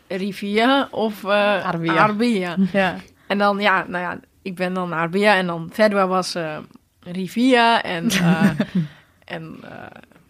[0.07, 1.29] Rivia of eh
[1.65, 1.95] Arabia.
[1.97, 2.55] Arabia?
[2.71, 2.95] Ja.
[3.27, 6.57] En dan, ja, nou ja, ik ben dan Arabia en dan Fedwa was eh
[6.99, 7.83] Rivia.
[7.83, 8.49] En, eh,
[9.35, 9.69] en eh,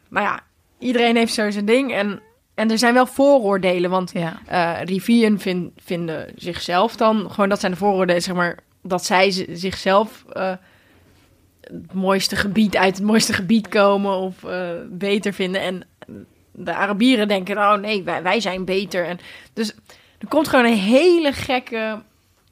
[0.09, 0.39] nou ja,
[0.83, 1.93] iedereen heeft zo zijn ding.
[1.93, 2.21] En,
[2.55, 4.39] en er zijn wel vooroordelen, want Ja.
[4.47, 9.45] eh Rivien vind, vinden zichzelf dan, gewoon dat zijn de vooroordelen, zeg maar, dat zij
[9.49, 10.51] zichzelf eh,
[11.61, 15.61] het mooiste gebied uit het mooiste gebied komen of eh, beter vinden.
[15.61, 15.87] En
[16.51, 19.05] de Arabieren denken, oh nee, wij, wij zijn beter.
[19.05, 19.19] En
[19.53, 19.73] dus
[20.19, 22.01] er komt gewoon een hele gekke,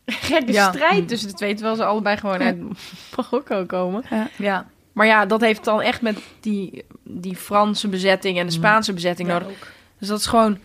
[0.06, 0.70] gekke Ja.
[0.72, 2.58] strijd tussen de twee, terwijl ze allebei gewoon uit
[3.16, 4.04] Marokko komen.
[4.38, 4.70] Ja.
[4.94, 9.28] Maar ja, dat heeft dan echt met die, die Franse bezetting en de Spaanse bezetting
[9.30, 9.74] Ja, nodig.
[10.00, 10.58] Dus dat is gewoon...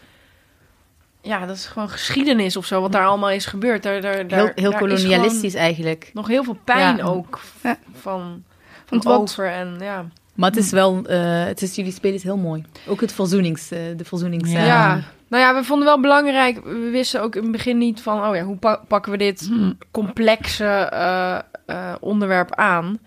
[1.20, 3.83] Ja, dat is gewoon geschiedenis of zo, wat daar allemaal is gebeurd.
[3.83, 6.11] Daar, daar, daar, Heel, heel daar is kolonialistisch eigenlijk.
[6.12, 7.05] nog heel veel pijn Ja.
[7.05, 7.79] ook Ja.
[7.93, 8.43] van,
[8.85, 10.05] van Want over en ja.
[10.35, 12.64] Maar het is wel, eh, het is, jullie spelen het heel mooi.
[12.87, 14.51] Ook het verzoenings, eh, de verzoenings...
[14.53, 14.59] Ja.
[14.59, 15.01] eh, ja.
[15.29, 16.64] Nou ja, we vonden wel belangrijk.
[16.64, 19.41] We wisten ook in het begin niet van, oh ja, hoe pa- pakken we dit
[19.49, 19.72] Hm.
[19.91, 22.99] complexe eh, eh, onderwerp aan?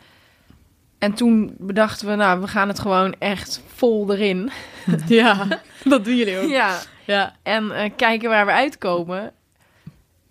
[0.99, 4.49] En toen bedachten we, nou, we gaan het gewoon echt vol erin.
[5.07, 5.47] ja,
[5.83, 6.49] dat doen jullie ook.
[6.49, 7.35] Ja, Ja.
[7.43, 9.31] en eh, kijken waar we uitkomen.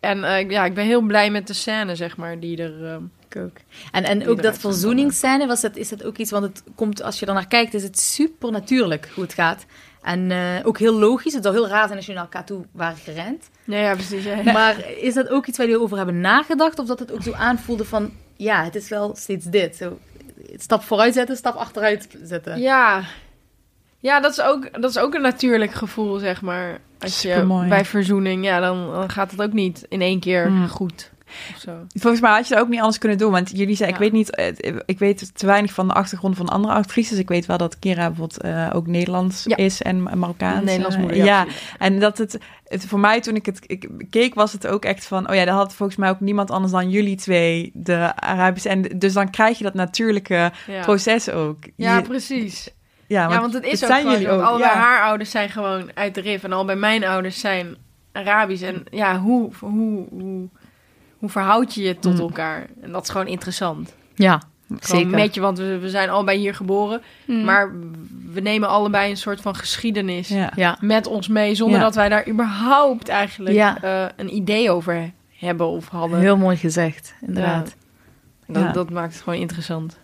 [0.00, 2.84] En eh, ja, ik ben heel blij met de scène, zeg maar, die er...
[2.86, 2.96] eh,
[3.42, 3.56] ook.
[3.92, 7.18] En, en ook dat verzoeningsscène, was dat, is dat ook iets, want het komt, als
[7.20, 9.66] je er naar kijkt, is het super natuurlijk hoe het gaat.
[10.02, 10.32] En
[10.64, 11.34] ook heel logisch.
[11.34, 13.50] Het zou heel raar zijn als je naar elkaar toe waren gerend.
[13.64, 14.24] Ja, ja, precies.
[14.24, 14.42] ja.
[14.52, 16.78] Maar is dat ook iets waar jullie over hebben nagedacht?
[16.78, 19.76] Of dat het ook zo aanvoelde van, ja, het is wel steeds dit.
[19.76, 19.98] Zo,
[20.56, 22.60] stap vooruit zetten, stap achteruit zetten.
[22.60, 23.02] Ja,
[23.98, 26.80] ja dat, is ook, dat is ook een natuurlijk gevoel, zeg maar.
[27.00, 30.68] Als je bij verzoening, ja, dan, dan gaat het ook niet in één keer Mm.
[30.68, 31.10] goed.
[31.58, 31.70] Zo.
[31.94, 33.30] Volgens mij had je dat ook niet anders kunnen doen.
[33.32, 36.48] Want jullie zei, ik weet niet, eh, ik weet te weinig van de achtergrond van
[36.48, 37.18] andere actrices.
[37.18, 39.56] Ik weet wel dat Kira bijvoorbeeld eh, ook Nederlands Ja.
[39.56, 40.64] is en Marokkaans.
[40.64, 41.46] Nederlands eh, moeder, ja,
[41.78, 45.06] en dat het, het, voor mij toen ik het ik, keek, was het ook echt
[45.06, 48.68] van, oh ja, dat had volgens mij ook niemand anders dan jullie twee, de Arabische.
[48.68, 51.58] En dus dan krijg je dat natuurlijke Ja, proces ook.
[51.76, 52.70] ja Je- precies.
[53.06, 54.58] ja, ja, want het is het ook zijn gewoon jullie ook.
[54.58, 54.74] Ja.
[54.74, 57.76] haar ouders zijn gewoon uit de RIF en al bij mijn ouders zijn
[58.12, 58.62] Arabisch.
[58.62, 60.48] En ja, hoe, hoe, hoe,
[61.18, 62.20] hoe verhoud je je tot Mm.
[62.20, 62.66] elkaar?
[62.82, 63.94] En dat is gewoon interessant.
[64.14, 65.18] Ja, Gewoon Zeker.
[65.18, 67.02] met je, want we, we zijn allebei hier geboren.
[67.26, 67.44] Mm.
[67.44, 67.72] Maar
[68.32, 70.52] we nemen allebei een soort van geschiedenis Ja.
[70.56, 70.76] Ja.
[70.80, 71.54] met ons mee.
[71.54, 71.84] Zonder Ja.
[71.84, 73.82] dat wij daar überhaupt eigenlijk Ja.
[73.82, 76.18] eh, een idee over hebben of hadden.
[76.18, 77.74] Heel mooi gezegd, inderdaad.
[78.46, 78.72] Dat, Ja.
[78.72, 79.98] dat maakt het gewoon interessant.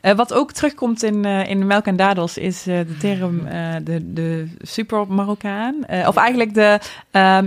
[0.00, 3.74] Eh, wat ook terugkomt in, eh, in Melk en Dadels is eh, de term eh,
[3.82, 5.74] de, de super Marokkaan.
[6.06, 6.80] Of eigenlijk de,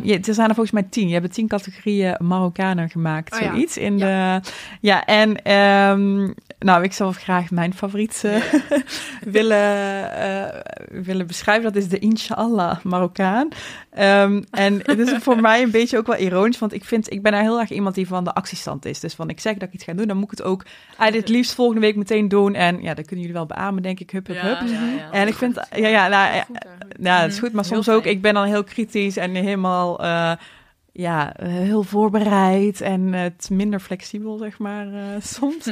[0.04, 1.08] je, er zijn er volgens mij tien.
[1.08, 3.52] Je hebt tien categorieën Marokkanen gemaakt, Oh ja.
[3.52, 3.78] zoiets.
[3.78, 4.42] In de,
[4.82, 8.24] ja, en ehm, nou, ik zou graag mijn favoriet
[9.26, 10.12] willen,
[10.92, 11.64] willen beschrijven.
[11.64, 13.48] Dat is de Inshallah Marokkaan.
[13.90, 17.22] Ehm, en het is voor mij een beetje ook wel ironisch, want ik vind, ik
[17.22, 19.00] ben daar heel erg iemand die van de actiestand is.
[19.00, 20.66] Dus van ik zeg dat ik iets ga doen, dan moet ik het ook
[20.98, 22.54] het liefst volgende week meteen doen.
[22.56, 24.10] En ja, dat kunnen jullie wel beamen, denk ik.
[24.12, 24.60] Hup, hup, hup.
[25.12, 26.46] En ik vind, ja, ja, nou, ja,
[27.00, 30.04] ja, het is goed, maar Heel soms ook, ik ben dan heel kritisch en helemaal,
[30.04, 30.32] eh,
[30.92, 35.02] ja, eh, heel voorbereid en het minder flexibel, zeg maar, eh,
[35.40, 35.70] soms.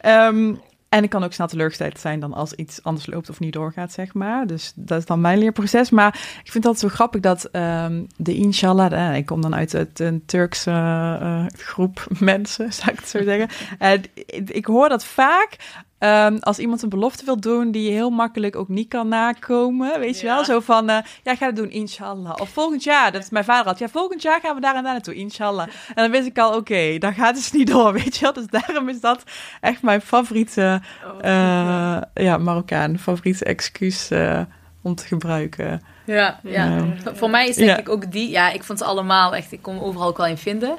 [0.00, 0.54] Ehm,
[0.88, 3.92] en ik kan ook snel teleurgesteld zijn dan als iets anders loopt of niet doorgaat,
[3.92, 4.46] zeg maar.
[4.46, 5.90] Dus dat is dan mijn leerproces.
[5.90, 9.72] Maar ik vind dat zo grappig dat ehm, de inshallah, eh, ik kom dan uit
[9.72, 13.48] het, een Turkse eh, groep mensen, zou ik het zo zeggen.
[13.78, 15.56] En ik- ik hoor dat vaak
[16.02, 20.00] ehm, als iemand een belofte wil doen die je heel makkelijk ook niet kan nakomen.
[20.00, 20.44] Weet je wel?
[20.44, 22.34] Zo van, eh, ja, ik ga het doen, inshallah.
[22.40, 23.78] Of volgend jaar, dat is mijn vader had.
[23.78, 25.66] Ja, volgend jaar gaan we daar en daar naartoe, inshallah.
[25.88, 28.32] En dan wist ik al, oké, daar gaat het dus niet door, weet je wel?
[28.32, 29.22] Dus daarom is dat
[29.60, 30.80] echt mijn favoriete,
[31.20, 34.40] eh, ja, Marokkaan, favoriete excuus eh,
[34.82, 35.82] om te gebruiken.
[36.04, 36.84] Ja, ja.
[37.02, 38.30] V- Voor mij is denk ik ook die...
[38.30, 39.52] Ja, ik vond ze allemaal echt...
[39.52, 40.76] Ik kon me overal ook wel in vinden.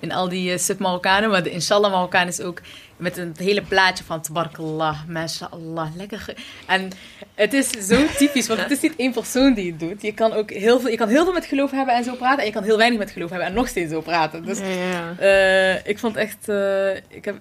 [0.00, 1.30] In al die sub-Marokkanen.
[1.30, 2.60] Maar de Inshallah Marokkaan is ook
[3.04, 6.18] met een hele plaatje van Tabarakallah, mashallah, lekker.
[6.18, 6.36] ge-
[6.66, 6.88] En
[7.34, 10.02] het is zo typisch, want het is niet één persoon die het doet.
[10.02, 12.38] Je kan ook heel veel, je kan heel veel met geloof hebben en zo praten.
[12.38, 14.44] En je kan heel weinig met geloof hebben en nog steeds zo praten.
[14.44, 15.14] Dus Ja, ja.
[15.18, 16.48] eh, ik vond echt...
[16.48, 17.36] eh, ik heb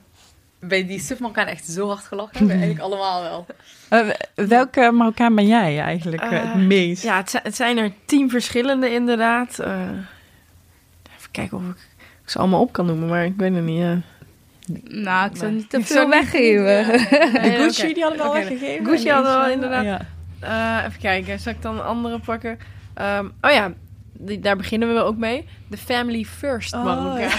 [0.60, 2.48] bij die sub-Marokkaan echt zo hard gelachen.
[2.48, 3.46] Bij eigenlijk allemaal wel.
[3.90, 4.10] Eh,
[4.48, 7.04] welke Marokkaan ben jij eigenlijk het meest?
[7.04, 9.60] Ja, het, zi- het zijn er tien verschillende inderdaad.
[9.60, 9.72] Eh,
[11.18, 11.78] even kijken of ik,
[12.24, 13.86] ik ze allemaal op kan noemen, maar ik weet het niet.
[14.84, 16.86] Nou, ik zou niet te veel weggeven.
[16.86, 18.86] de Nee, Gucci, die hadden we al weggegeven.
[18.86, 19.84] Gucci En hadden we al inderdaad.
[19.84, 20.02] ja.
[20.40, 22.60] Eh, even kijken, zal ik dan een andere pakken?
[22.94, 23.72] Ehm, oh ja,
[24.14, 25.48] die, daar beginnen we ook mee.
[25.68, 26.84] De Family First Oh.
[27.20, 27.30] Ja,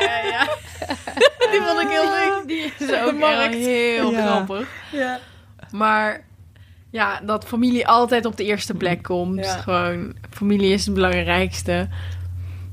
[0.00, 0.48] ja, ja.
[1.52, 2.42] Die vond ik heel leuk.
[2.46, 3.54] Die is ook markt.
[3.54, 4.26] heel Ja.
[4.26, 4.68] grappig.
[4.92, 5.18] Ja.
[5.70, 6.24] Maar
[6.90, 9.44] ja, dat familie altijd op de eerste plek komt.
[9.44, 9.56] Ja.
[9.56, 11.88] Gewoon, familie is het belangrijkste.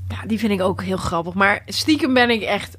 [0.08, 1.34] Ja, die vind ik ook heel grappig.
[1.34, 2.76] Maar stiekem ben ik echt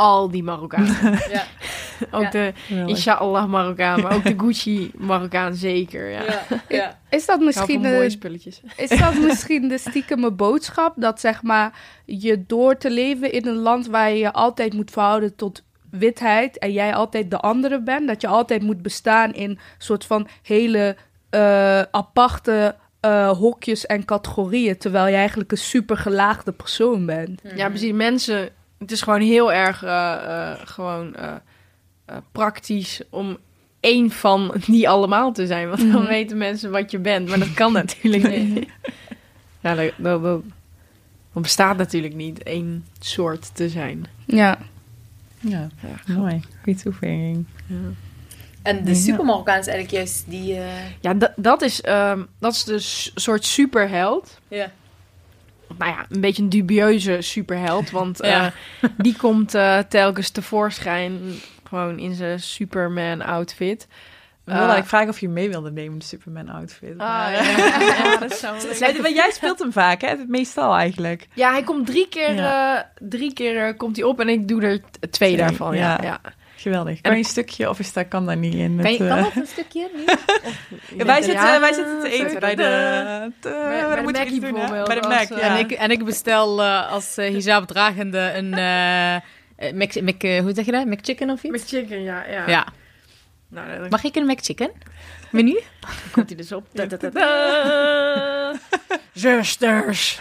[0.00, 0.96] al die Marokkanen.
[1.30, 1.44] Ja.
[2.16, 2.30] ook Ja.
[2.30, 2.52] de.
[2.86, 6.10] Inshallah Marokkaan, maar ook de Gucci Marokkaan zeker.
[6.10, 6.22] Ja.
[6.22, 6.98] Ja, ja.
[7.10, 8.60] Is dat misschien van mooie de, spulletjes.
[8.76, 10.94] is dat misschien de stiekeme boodschap?
[10.96, 11.72] Dat zeg maar
[12.04, 16.58] je door te leven in een land waar je je altijd moet verhouden tot witheid
[16.58, 18.08] en jij altijd de andere bent.
[18.08, 20.96] Dat je altijd moet bestaan in soort van hele
[21.30, 24.78] eh, aparte eh, hokjes en categorieën.
[24.78, 27.40] Terwijl je eigenlijk een super gelaagde persoon bent.
[27.56, 27.92] Ja, precies.
[27.92, 28.48] Mensen,
[28.80, 31.34] het is gewoon heel erg eh, eh, gewoon, eh,
[32.04, 33.38] eh, praktisch om
[33.80, 35.68] één van die allemaal te zijn.
[35.68, 36.06] Want dan Mhm.
[36.06, 37.28] weten mensen wat je bent.
[37.28, 38.68] Maar dat kan natuurlijk niet.
[39.62, 40.42] Ja, dat, dat, dat,
[41.32, 44.06] dat bestaat natuurlijk niet één soort te zijn.
[44.26, 44.58] Ja.
[45.40, 45.68] Ja,
[46.06, 46.40] mooi.
[46.62, 47.46] Goeie toevoeging.
[48.62, 48.96] En de Ja.
[48.96, 50.54] super Marokkaan is eigenlijk juist die...
[50.56, 50.66] eh,
[51.00, 54.38] Ja, dat, dat, is, ehm, dat is de s- soort superheld.
[54.48, 54.70] ja.
[55.78, 57.90] Nou ja, een beetje een dubieuze superheld.
[57.90, 58.46] Want eh,
[58.96, 61.20] die komt eh, telkens tevoorschijn.
[61.68, 63.86] Gewoon in zijn Superman-outfit.
[64.46, 66.90] Ik wilde Eh, ik vragen of je mee wilde nemen, de Superman outfit.
[66.90, 67.42] Ah, Maar, ja.
[68.04, 68.32] ja, dat
[68.78, 70.14] zou maar jij speelt hem vaak, hè?
[70.26, 71.28] Meestal eigenlijk.
[71.34, 72.76] Ja, hij komt drie keer, Ja.
[72.78, 75.76] eh, drie keer komt hij op en ik doe er twee Twee, daarvan.
[75.76, 75.98] Ja.
[76.02, 76.20] ja.
[76.60, 77.00] Geweldig.
[77.00, 79.22] Kan je een stukje of is dat, kan dat niet in Kan, je, kan eh,
[79.24, 79.90] dat een stukje?
[79.96, 80.04] Nu?
[80.98, 81.60] ja, wij, zitten, Ja.
[81.60, 83.32] wij zitten te eten bij de...
[83.40, 85.38] te- bij de doen, bijvoorbeeld, Bij de Mac, eh, ja.
[85.38, 88.48] En, ik, en ik bestel eh, als eh, hijab-dragende een
[89.78, 90.86] Mac, Mac, eh, hoe zeg je dat?
[90.86, 91.52] McChicken of iets?
[91.52, 92.24] Met chicken, ja.
[92.26, 92.48] ja.
[92.48, 92.66] Ja.
[93.48, 94.70] Nou, dan Mag ik een McChicken?
[95.30, 95.60] Menu?
[96.12, 96.66] komt hij dus op.
[99.12, 100.20] Zusters,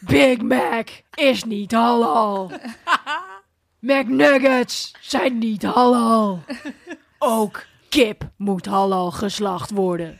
[0.00, 2.50] Big Mac is niet halal.
[3.80, 6.42] McNuggets zijn niet halal.
[7.18, 10.18] Ook kip moet halal geslacht worden.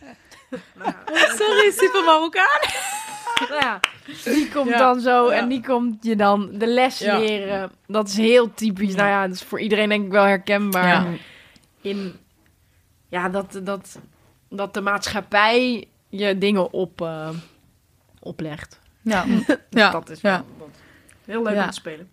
[1.38, 2.60] Sorry, super Marokkaan.
[3.48, 3.80] Nou ja,
[4.24, 4.78] die komt Ja.
[4.78, 5.36] dan zo Ja.
[5.38, 7.18] en die komt je dan de les Ja.
[7.18, 7.72] leren.
[7.86, 8.94] Dat is heel typisch.
[8.94, 10.86] Nou ja, dat is voor iedereen denk ik wel herkenbaar.
[10.86, 11.06] Ja.
[11.80, 12.16] In
[13.08, 13.98] ja, dat, dat,
[14.50, 17.28] dat de maatschappij je dingen op, eh,
[18.20, 18.78] oplegt.
[19.02, 19.24] Ja.
[19.70, 19.90] ja.
[19.90, 20.30] Dat is ja.
[20.30, 20.76] wel- dat-
[21.24, 21.62] heel leuk Ja.
[21.62, 22.10] om te spelen.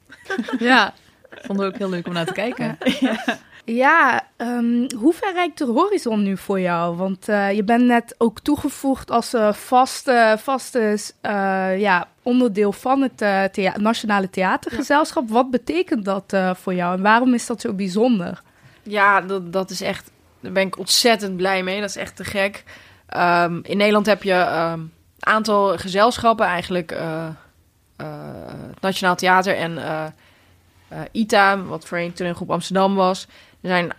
[0.60, 0.94] Ja.
[1.42, 2.78] Vonden we ook heel leuk om naar te kijken.
[3.66, 6.96] Ja, ehm, hoe ver reikt de horizon nu voor jou?
[6.96, 13.02] Want eh, je bent net ook toegevoegd als uh, vaste, vaste eh, ja, onderdeel van
[13.02, 13.18] het
[13.54, 15.30] thea Nationale Theatergezelschap.
[15.30, 18.42] Wat betekent dat voor jou en waarom is dat zo bijzonder?
[18.84, 21.80] Ja, dat, dat is echt, daar ben ik ontzettend blij mee.
[21.80, 22.64] Dat is echt te gek.
[23.18, 26.98] Um, in Nederland heb je een um, aantal gezelschappen, eigenlijk
[28.80, 29.78] Nationaal Theater en
[31.12, 33.28] ITA, wat voorheen groep Amsterdam was.
[33.62, 33.94] Er zijn een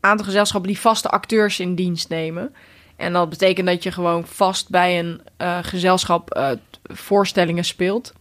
[0.00, 2.54] aantal gezelschappen die vaste acteurs in dienst nemen.
[2.96, 6.50] En dat betekent dat je gewoon vast bij een uh, gezelschap uh,
[6.84, 8.12] voorstellingen speelt.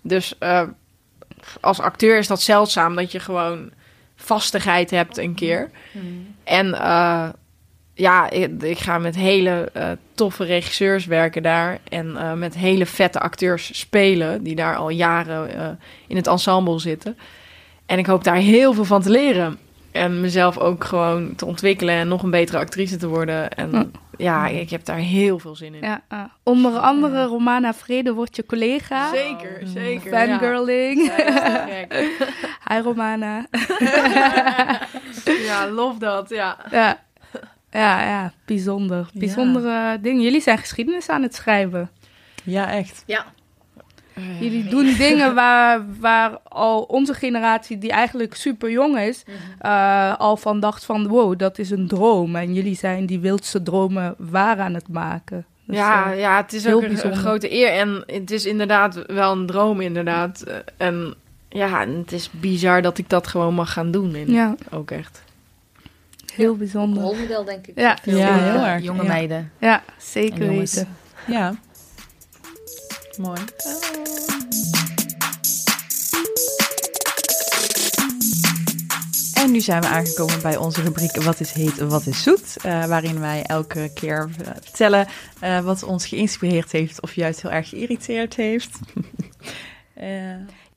[0.00, 0.34] Dus
[1.60, 3.70] als acteur is dat zeldzaam dat je gewoon
[4.16, 5.70] vastigheid hebt een keer.
[5.92, 6.34] Mm.
[6.44, 6.66] En
[7.94, 9.72] ja, ik, ik, ga met hele
[10.14, 11.78] toffe regisseurs werken daar.
[11.88, 17.18] En met hele vette acteurs spelen, die daar al jaren in het ensemble zitten.
[17.88, 19.58] En ik hoop daar heel veel van te leren.
[19.92, 23.50] En mezelf ook gewoon te ontwikkelen en nog een betere actrice te worden.
[23.50, 25.80] En ja, ik heb daar heel veel zin in.
[25.80, 29.08] Ja, uh, onder andere Romana Vrede wordt je collega.
[29.08, 30.10] Zeker, zeker.
[30.10, 31.12] Fangirling.
[31.16, 31.66] Ja.
[32.68, 33.46] Hi Romana.
[35.24, 36.56] ja, love dat, ja.
[36.70, 37.00] Ja,
[37.70, 39.08] ja, ja bijzonder.
[39.12, 40.22] Bijzondere dingen.
[40.22, 41.90] Jullie zijn geschiedenis aan het schrijven.
[42.44, 43.02] Ja, echt.
[43.06, 43.24] Ja.
[44.40, 49.24] Jullie doen dingen waar, waar al onze generatie, die eigenlijk super jong is,
[49.62, 52.36] uh, al van dacht van wow, dat is een droom.
[52.36, 55.46] En jullie zijn die wildste dromen waar aan het maken.
[55.64, 57.70] Dus, ja, uh, ja, het is ook een, een, grote eer.
[57.70, 60.44] En het is inderdaad wel een droom, inderdaad.
[60.76, 61.14] En
[61.48, 64.14] ja, het is bizar dat ik dat gewoon mag gaan doen.
[64.14, 64.54] En ja.
[64.70, 65.22] Ook echt.
[66.34, 67.02] Heel bijzonder.
[67.02, 67.78] Rolmodel, denk ik.
[67.78, 68.82] Ja, heel erg.
[68.82, 69.08] Jonge ja.
[69.08, 69.52] meiden.
[69.58, 70.88] Ja, zeker weten.
[71.26, 71.54] Ja.
[73.18, 73.40] Mooi.
[79.34, 82.56] En nu zijn we aangekomen bij onze rubriek Wat is heet, wat is zoet?
[82.66, 85.06] Uh, waarin wij elke keer uh, vertellen
[85.42, 88.78] uh, wat ons geïnspireerd heeft of juist heel erg geïrriteerd heeft.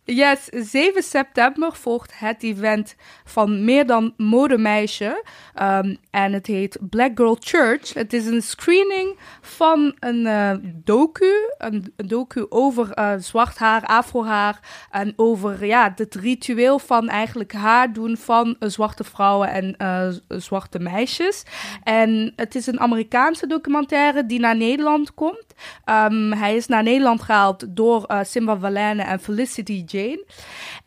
[0.03, 5.23] Yes, 7 september volgt het event van Meer dan Modemeisje.
[5.61, 7.93] Um, en het heet Black Girl Church.
[7.93, 10.51] Het is een screening van een uh,
[10.83, 11.33] docu.
[11.57, 14.87] Een, een, docu over uh, zwart haar, afrohaar.
[14.91, 20.79] En over ja, het ritueel van eigenlijk haar doen van uh, zwarte vrouwen en zwarte
[20.79, 21.43] meisjes.
[21.83, 25.50] En het is een Amerikaanse documentaire die naar Nederland komt.
[25.85, 30.25] Um, hij is naar Nederland gehaald door Simba Valene en Felicity Jane.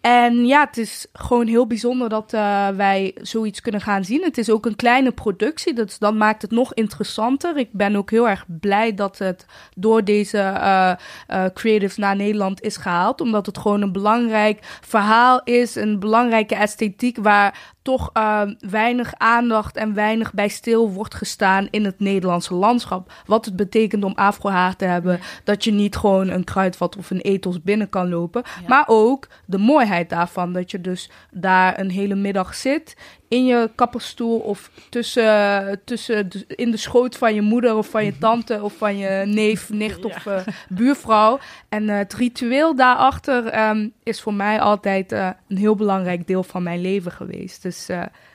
[0.05, 4.22] En ja, het is gewoon heel bijzonder dat uh, wij zoiets kunnen gaan zien.
[4.22, 7.57] Het is ook een kleine productie, dus dat maakt het nog interessanter.
[7.57, 9.46] Ik ben ook heel erg blij dat het
[9.76, 10.92] door deze uh,
[11.28, 13.20] uh, creatives naar Nederland is gehaald.
[13.20, 18.11] Omdat het gewoon een belangrijk verhaal is, een belangrijke esthetiek waar toch
[18.59, 23.12] weinig aandacht en weinig bij stil wordt gestaan in het Nederlandse landschap.
[23.26, 25.20] Wat het betekent om afrohaar te hebben.
[25.44, 28.42] Dat je niet gewoon een kruidvat of een ethos binnen kan lopen.
[28.44, 28.68] Ja.
[28.68, 30.53] Maar ook de mooiheid daarvan.
[30.53, 32.97] Dat je dus daar een hele middag zit
[33.28, 38.18] in je kapperstoel of tussen, tussen in de schoot van je moeder of van je
[38.18, 40.05] tante of van je neef, nicht ja.
[40.05, 41.38] of uh, buurvrouw.
[41.68, 46.42] En uh, het ritueel daarachter um, is voor mij altijd uh, een heel belangrijk deel
[46.42, 47.62] van mijn leven geweest.
[47.62, 47.88] Dus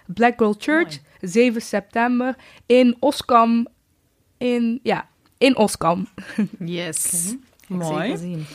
[0.06, 1.32] Black Girl Church, Mooi.
[1.32, 2.36] 7 september
[2.66, 3.68] in Oskam.
[4.38, 5.08] In, ja,
[5.38, 6.08] in Oskam.
[6.60, 7.36] Yes.
[7.70, 8.10] Okay.
[8.10, 8.46] Mooi.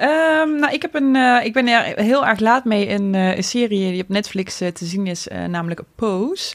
[0.00, 3.36] Um, nou, ik, heb een, uh, ik ben er heel erg laat mee een, uh,
[3.36, 6.54] een serie die op Netflix uh, te zien is, namelijk Pose.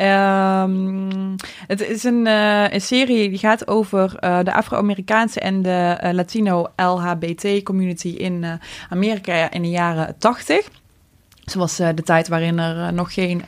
[0.00, 2.28] Um, het is een,
[2.80, 10.68] serie die gaat over de Afro-Amerikaanse en de Latino-LHBT-community in Amerika in de jaren 80.
[11.44, 13.44] Zoals de tijd waarin er nog geen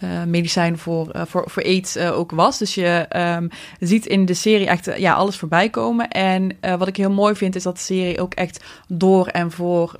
[0.00, 2.58] uh, medicijn voor, uh, voor, voor aids uh, ook was.
[2.58, 3.48] Dus je um,
[3.80, 6.08] ziet in de serie echt ja, alles voorbij komen.
[6.08, 9.96] En wat ik heel mooi vind, is dat de serie ook echt door en voor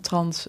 [0.00, 0.46] trans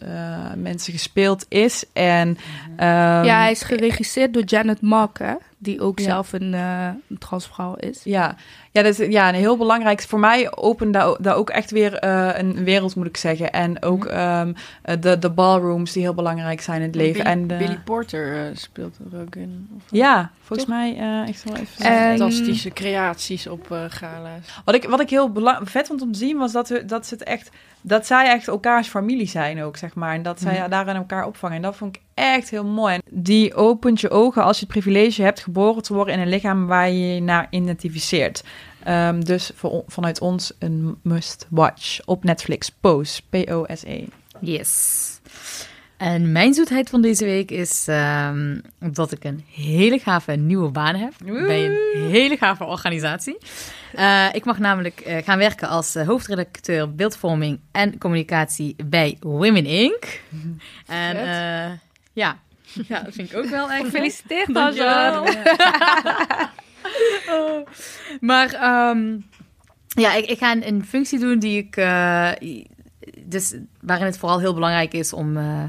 [0.56, 1.84] mensen gespeeld is.
[1.94, 2.38] En, um,
[2.78, 5.34] ja, hij is geregisseerd door Janet Mock, hè?
[5.58, 6.06] die ook ja.
[6.06, 8.02] zelf een, een transvrouw is.
[8.04, 8.36] Ja,
[8.72, 10.02] ja, dat is ja, een heel belangrijk.
[10.02, 13.52] Voor mij opent daar, daar ook echt weer uh, een wereld, moet ik zeggen.
[13.52, 14.56] En ook um,
[15.00, 17.24] de, de ballrooms die heel belangrijk zijn in het leven.
[17.24, 17.56] Billy, en de...
[17.56, 19.70] Billy Porter uh, speelt er ook in.
[19.78, 20.78] Of ja, volgens Toch?
[20.78, 21.86] mij uh, echt wel even.
[21.86, 22.18] En...
[22.18, 24.62] Fantastische creaties op gala's.
[24.66, 25.32] Wat ik, wat ik heel
[25.64, 27.52] vet vond om te zien was dat, we, dat ze het echt
[27.82, 30.14] dat zij echt elkaars familie zijn ook, zeg maar.
[30.14, 31.56] En dat zij ja, daarin elkaar opvangen.
[31.56, 32.94] En dat vond ik echt heel mooi.
[32.94, 36.30] En die opent je ogen als je het privilege hebt geboren te worden in een
[36.30, 38.44] lichaam waar je je naar identificeert.
[38.88, 42.70] Um, dus voor, vanuit ons een must watch op Netflix.
[42.70, 44.06] Pose, P-O-S-E.
[44.40, 45.20] Yes.
[46.02, 50.96] En mijn zoetheid van deze week is ehm, dat ik een hele gave nieuwe baan
[50.96, 53.38] heb bij een hele gave organisatie.
[53.94, 59.66] Eh, ik mag namelijk eh, gaan werken als eh, hoofdredacteur beeldvorming en communicatie bij Women
[59.66, 60.22] Inc.
[60.88, 61.16] En
[62.14, 62.40] ja.
[62.88, 65.26] ja, dat vind ik ook wel echt Gefeliciteerd, Dankjewel.
[68.20, 69.18] Maar ehm,
[69.88, 71.76] ja, ik, ga een, functie doen die ik.
[71.76, 72.32] eh,
[73.26, 75.38] dus waarin het vooral heel belangrijk is om.
[75.38, 75.64] eh,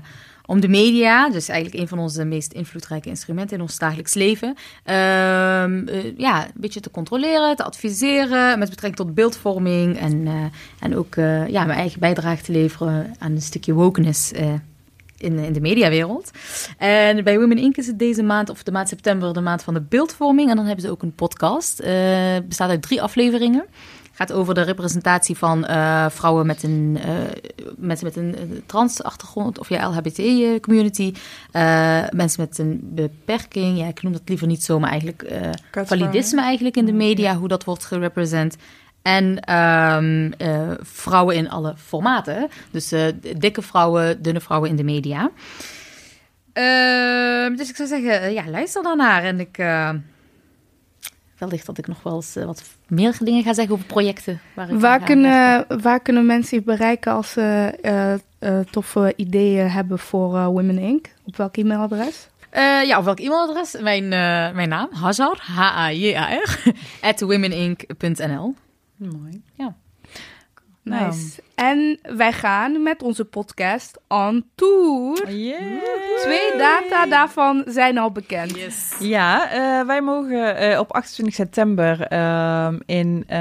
[0.47, 4.55] om de media, dus eigenlijk een van onze meest invloedrijke instrumenten in ons dagelijks leven,
[4.85, 10.29] ehm, eh, ja, een beetje te controleren, te adviseren met betrekking tot beeldvorming en,
[10.81, 11.15] en ook
[11.49, 14.33] ja, mijn eigen bijdrage te leveren aan een stukje wokeness
[15.23, 16.31] in, in de mediawereld.
[16.79, 17.77] En bij Women Inc.
[17.77, 20.51] is het deze maand, of de maand september, de maand van de beeldvorming.
[20.51, 21.81] En dan hebben ze ook een podcast.
[21.81, 21.93] Eh,
[22.49, 23.65] bestaat uit drie afleveringen.
[24.15, 27.13] Gaat over de representatie van eh, vrouwen met een, eh,
[27.77, 31.13] mensen met een eh, trans-achtergrond, of ja, LHBT-community.
[31.51, 35.51] eh, mensen met een beperking, ja, ik noem dat liever niet zo, maar eigenlijk eh,
[35.85, 38.57] validisme eigenlijk in de media, hoe dat wordt gerepresent.
[39.03, 42.49] En ehm, eh, vrouwen in alle formaten.
[42.71, 45.31] Dus eh, dikke vrouwen, dunne vrouwen in de media.
[46.53, 49.23] Ehm, dus ik zou zeggen, eh, ja, luister daarnaar.
[49.23, 49.57] En ik...
[51.39, 54.41] wellicht dat ik nog wel eens wat meer dingen ga zeggen over projecten.
[54.55, 58.21] Waar, Waar kunnen, waar kunnen mensen je bereiken als ze
[58.71, 61.07] toffe ideeën hebben voor Women Inc?
[61.25, 62.29] Op welk e-mailadres?
[62.87, 63.77] Ja, op welk e-mailadres?
[63.81, 66.63] Mijn, eh, mijn naam, Hazar, H-A-J-A-R,
[67.11, 68.55] at womeninc.nl.
[69.11, 69.43] Mooi.
[69.55, 69.77] Ja.
[70.83, 71.07] Nou.
[71.07, 71.43] Nice.
[71.63, 75.15] En wij gaan met onze podcast on tour.
[76.23, 78.57] Twee data daarvan zijn al bekend.
[78.57, 78.97] Yes.
[79.01, 83.39] Ja, eh, wij mogen eh, op 28 september ehm, in eh,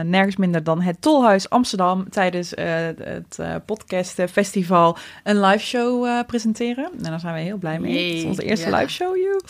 [0.00, 2.66] nergens minder dan het Tolhuis Amsterdam tijdens eh,
[2.98, 6.90] het eh podcast festival een live show eh, presenteren.
[6.96, 8.08] En daar zijn we heel blij mee.
[8.08, 9.40] Het is onze eerste live show, joe.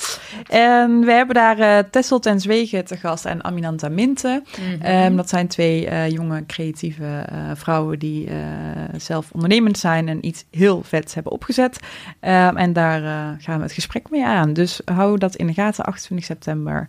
[0.49, 4.43] En we hebben daar eh Tessel ten Zwegen te gast en Aminanta Minte.
[4.59, 4.83] Mhm.
[4.83, 7.51] Ehm, dat zijn twee eh, jonge, creatieve eh,
[7.99, 11.78] vrouwen die eh, zelf ondernemend zijn en iets heel vets hebben opgezet.
[12.20, 14.53] Ehm, en daar eh, gaan we het gesprek mee aan.
[14.53, 16.88] Dus hou dat in de gaten, 28 september.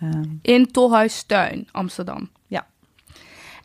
[0.00, 2.28] Ehm, In Tolhuistuin, Amsterdam.
[2.46, 2.66] Ja.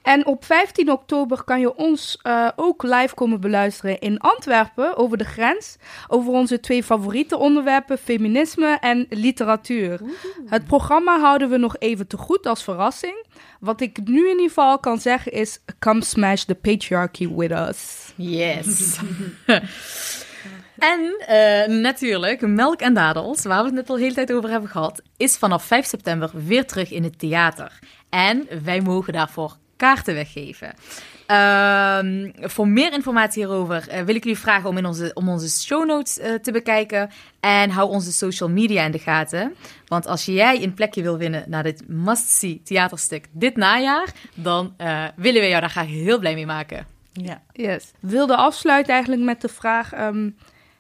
[0.02, 5.18] En op 15 oktober kan je ons eh, ook live komen beluisteren in Antwerpen over
[5.18, 5.78] de grens.
[6.08, 10.02] Over onze twee favoriete onderwerpen, feminisme en literatuur.
[10.46, 13.26] Het programma houden we nog even te goed als verrassing.
[13.64, 18.12] Wat ik nu in ieder geval kan zeggen is: come smash the patriarchy with us.
[18.16, 18.98] Yes.
[20.78, 24.50] en eh, natuurlijk, Melk en Dadels, waar we het net al de hele tijd over
[24.50, 27.80] hebben gehad, is vanaf 5 september weer terug in het theater.
[28.10, 30.74] En wij mogen daarvoor kaarten weggeven.
[31.26, 35.50] Ehm, voor meer informatie hierover eh, wil ik jullie vragen om, in onze, om onze
[35.50, 37.10] show notes eh, te bekijken.
[37.40, 39.56] En hou onze social media in de gaten.
[39.88, 45.04] Want als jij een plekje wil winnen naar dit must-see theaterstuk dit najaar, dan eh,
[45.16, 46.86] willen we jou daar graag heel blij mee maken.
[47.14, 47.42] ja.
[47.52, 47.92] Yes.
[48.00, 50.30] Wilde afsluiten eigenlijk met de vraag: ehm,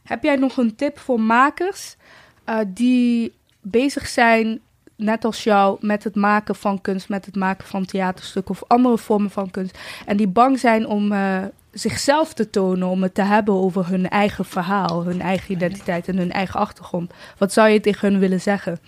[0.03, 1.95] heb jij nog een tip voor makers
[2.43, 4.61] eh, die bezig zijn,
[4.95, 8.97] net als jou, met het maken van kunst, met het maken van theaterstukken of andere
[8.97, 13.21] vormen van kunst, en die bang zijn om eh, zichzelf te tonen, om het te
[13.21, 17.13] hebben over hun eigen verhaal, hun eigen identiteit en hun eigen achtergrond?
[17.37, 18.79] Wat zou je tegen hun willen zeggen?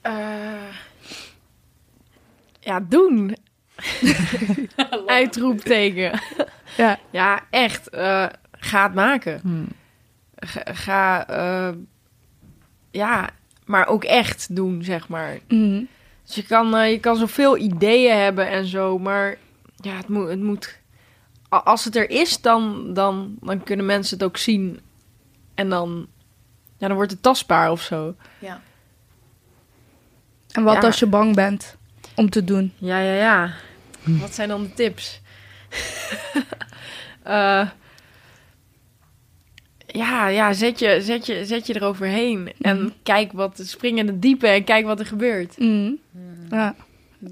[0.00, 0.12] Eh,
[2.60, 3.36] ja, doen.
[5.06, 6.20] Uitroepteken.
[6.76, 6.98] Ja.
[7.10, 7.88] Ja, echt.
[7.88, 9.40] eh, ga het maken.
[9.42, 9.68] Hmm.
[10.36, 11.74] Ga, ga, eh,
[12.90, 13.30] ja,
[13.66, 15.38] maar ook echt doen, zeg maar.
[15.48, 15.82] Mhm.
[16.24, 19.36] Dus je kan, eh, je kan zoveel ideeën hebben en zo, maar
[19.76, 20.78] ja, het moet, het moet
[21.48, 24.80] als het er is, dan, dan, dan kunnen mensen het ook zien.
[25.54, 26.06] En dan,
[26.78, 28.14] ja, dan wordt het tastbaar of zo.
[30.52, 30.80] En wat Ja.
[30.80, 31.76] als je bang bent
[32.14, 32.72] om te doen?
[32.78, 33.52] Ja, ja, ja.
[34.02, 35.20] Wat zijn dan de tips?
[37.22, 37.68] Eh,
[39.96, 42.52] ja, ja zet, je, zet, je, zet je eroverheen.
[42.60, 42.88] En Mhm.
[43.02, 45.58] kijk wat, spring in het diepe en kijk wat er gebeurt.
[45.58, 45.90] Mhm.
[46.50, 46.74] Ja.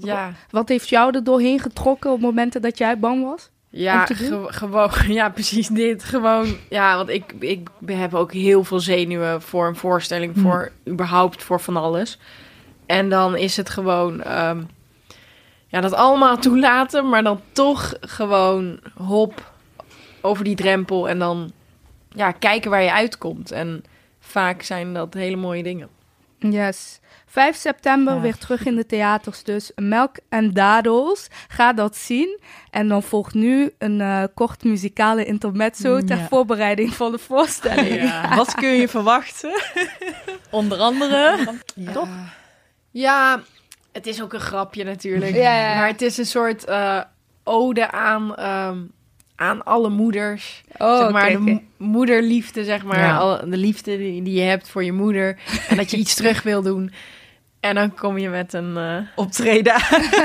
[0.01, 3.49] Ja, Wat heeft jou er doorheen getrokken op momenten dat jij bang was?
[3.69, 6.03] ja ge- gewoon, ja, precies dit.
[6.03, 10.41] Gewoon, ja, want ik, ik heb ook heel veel zenuwen voor een voorstelling, Mhm.
[10.41, 12.17] voor überhaupt voor van alles.
[12.85, 14.61] En dan is het gewoon, ehm,
[15.67, 19.53] ja, dat allemaal toelaten, maar dan toch gewoon hop
[20.21, 21.51] over die drempel en dan,
[22.15, 23.51] ja, kijken waar je uitkomt.
[23.51, 23.83] En
[24.19, 25.89] vaak zijn dat hele mooie dingen.
[26.39, 26.99] Yes.
[27.27, 28.19] 5 september Ja.
[28.21, 29.71] weer terug in de theaters dus.
[29.75, 31.27] Melk en Dadels.
[31.47, 32.39] Ga dat zien.
[32.71, 36.27] En dan volgt nu een eh, kort muzikale intermezzo ter Ja.
[36.27, 38.11] voorbereiding van de voorstelling.
[38.35, 39.61] Wat kun je verwachten?
[40.49, 41.37] Onder andere.
[42.91, 43.41] Ja,
[43.91, 45.35] het is ook een grapje natuurlijk.
[45.35, 45.75] Ja, ja, ja.
[45.75, 47.01] Maar het is een soort eh,
[47.43, 48.77] ode aan, ehm,
[49.35, 50.63] aan alle moeders.
[50.77, 52.99] Oh, zeg maar, de moederliefde, zeg maar.
[52.99, 53.17] Ja.
[53.17, 55.37] Al, de liefde die, die je hebt voor je moeder.
[55.69, 56.93] En dat je iets terug wil doen.
[57.59, 58.77] En dan kom je met een...
[58.77, 59.79] eh Optreden.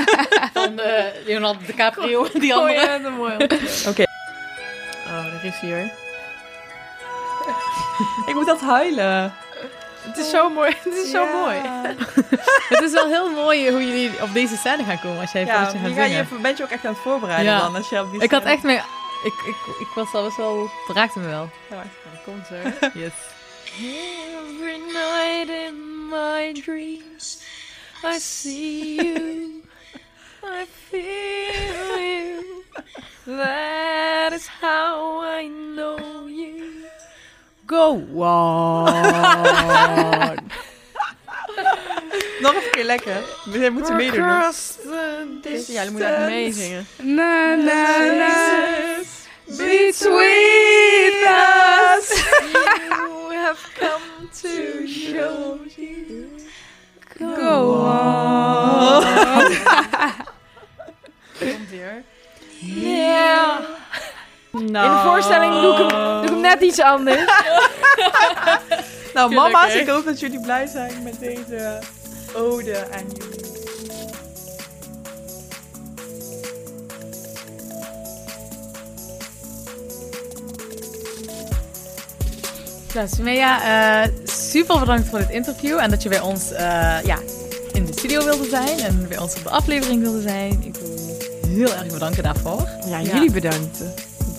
[0.55, 2.27] Van eh, Leonardo DiCaprio.
[2.33, 2.99] Die Oh andere.
[3.03, 3.33] ja, mooi.
[3.91, 4.03] Oké.
[5.07, 5.91] Oh, daar is hij hoor.
[8.27, 9.33] Ik moet dat huilen.
[10.01, 10.71] Het is zo mooi.
[10.83, 11.57] Het is zo mooi.
[12.73, 15.55] Het is wel heel mooi hoe jullie op deze scène gaan komen als jij Ja,
[15.55, 16.43] je je gaat ga je, zingen.
[16.43, 17.61] bent je ook echt aan het voorbereiden Ja.
[17.61, 17.77] dan?
[17.77, 18.81] Als je op die Ik had echt mee...
[19.25, 20.71] Ik, ik, ik was al best wel...
[20.87, 21.51] Het raakte me wel.
[21.71, 21.85] Ja,
[22.25, 22.55] komt zo.
[23.01, 23.13] Yes.
[23.79, 27.43] Every night in my dreams,
[28.05, 29.63] I see you,
[30.43, 32.65] I feel you.
[33.27, 36.85] That is how I know you.
[37.67, 38.85] Go on.
[42.41, 43.23] Nog een keer lekker.
[43.45, 44.23] We moeten meedoen.
[45.67, 46.87] Ja, je moet echt meezingen.
[47.03, 48.80] Na, na, na.
[49.91, 52.07] Between us.
[52.43, 56.29] You have come to show you.
[57.19, 59.03] Go on.
[61.39, 62.05] Komt hier.
[62.61, 63.59] Yeah.
[64.53, 67.25] In de voorstelling doe ik hem, doe ik hem net iets anders.
[69.15, 71.79] Nou, mama's, ik hoop dat jullie blij zijn met deze
[72.35, 73.30] ode aan jullie.
[82.95, 86.59] Nou, Sumea, eh, super bedankt voor dit interview en dat je bij ons eh,
[87.05, 87.19] ja,
[87.73, 90.63] in de studio wilde zijn en bij ons op de aflevering wilde zijn.
[90.65, 92.69] Ik wil je heel erg bedanken daarvoor.
[92.87, 93.13] Ja, Ja.
[93.15, 93.79] jullie bedankt.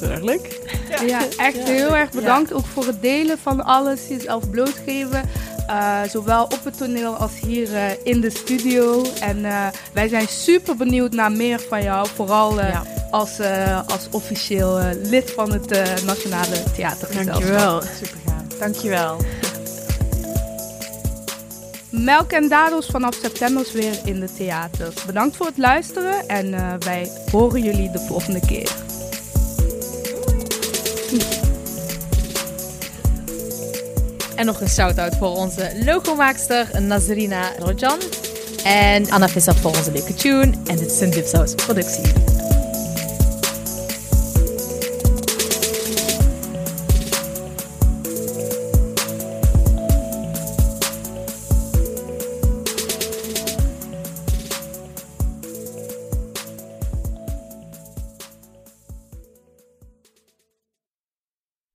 [0.02, 0.60] Erg leuk.
[1.06, 5.22] Ja, echt heel erg bedankt ook voor het delen van alles, jezelf blootgeven.
[5.68, 9.04] Eh, zowel op het toneel als hier eh, in de studio.
[9.20, 12.08] En eh, wij zijn super benieuwd naar meer van jou.
[12.16, 12.84] Vooral Ja.
[13.12, 17.26] als, eh, als officieel eh, lid van het eh, Nationale Theatergezelschap.
[17.34, 17.82] Dankjewel.
[17.82, 18.31] Super.
[18.62, 19.18] Dankjewel.
[21.90, 25.06] Melk en Dadels vanaf september weer in de theaters.
[25.06, 28.72] Bedankt voor het luisteren en eh, wij horen jullie de volgende keer.
[34.36, 38.00] En nog een shout-out voor onze logomaakster Nazrina Rojan.
[38.64, 40.52] En Anna Visser voor onze leuke tune.
[40.66, 42.31] En dit is een Dipsaus productie.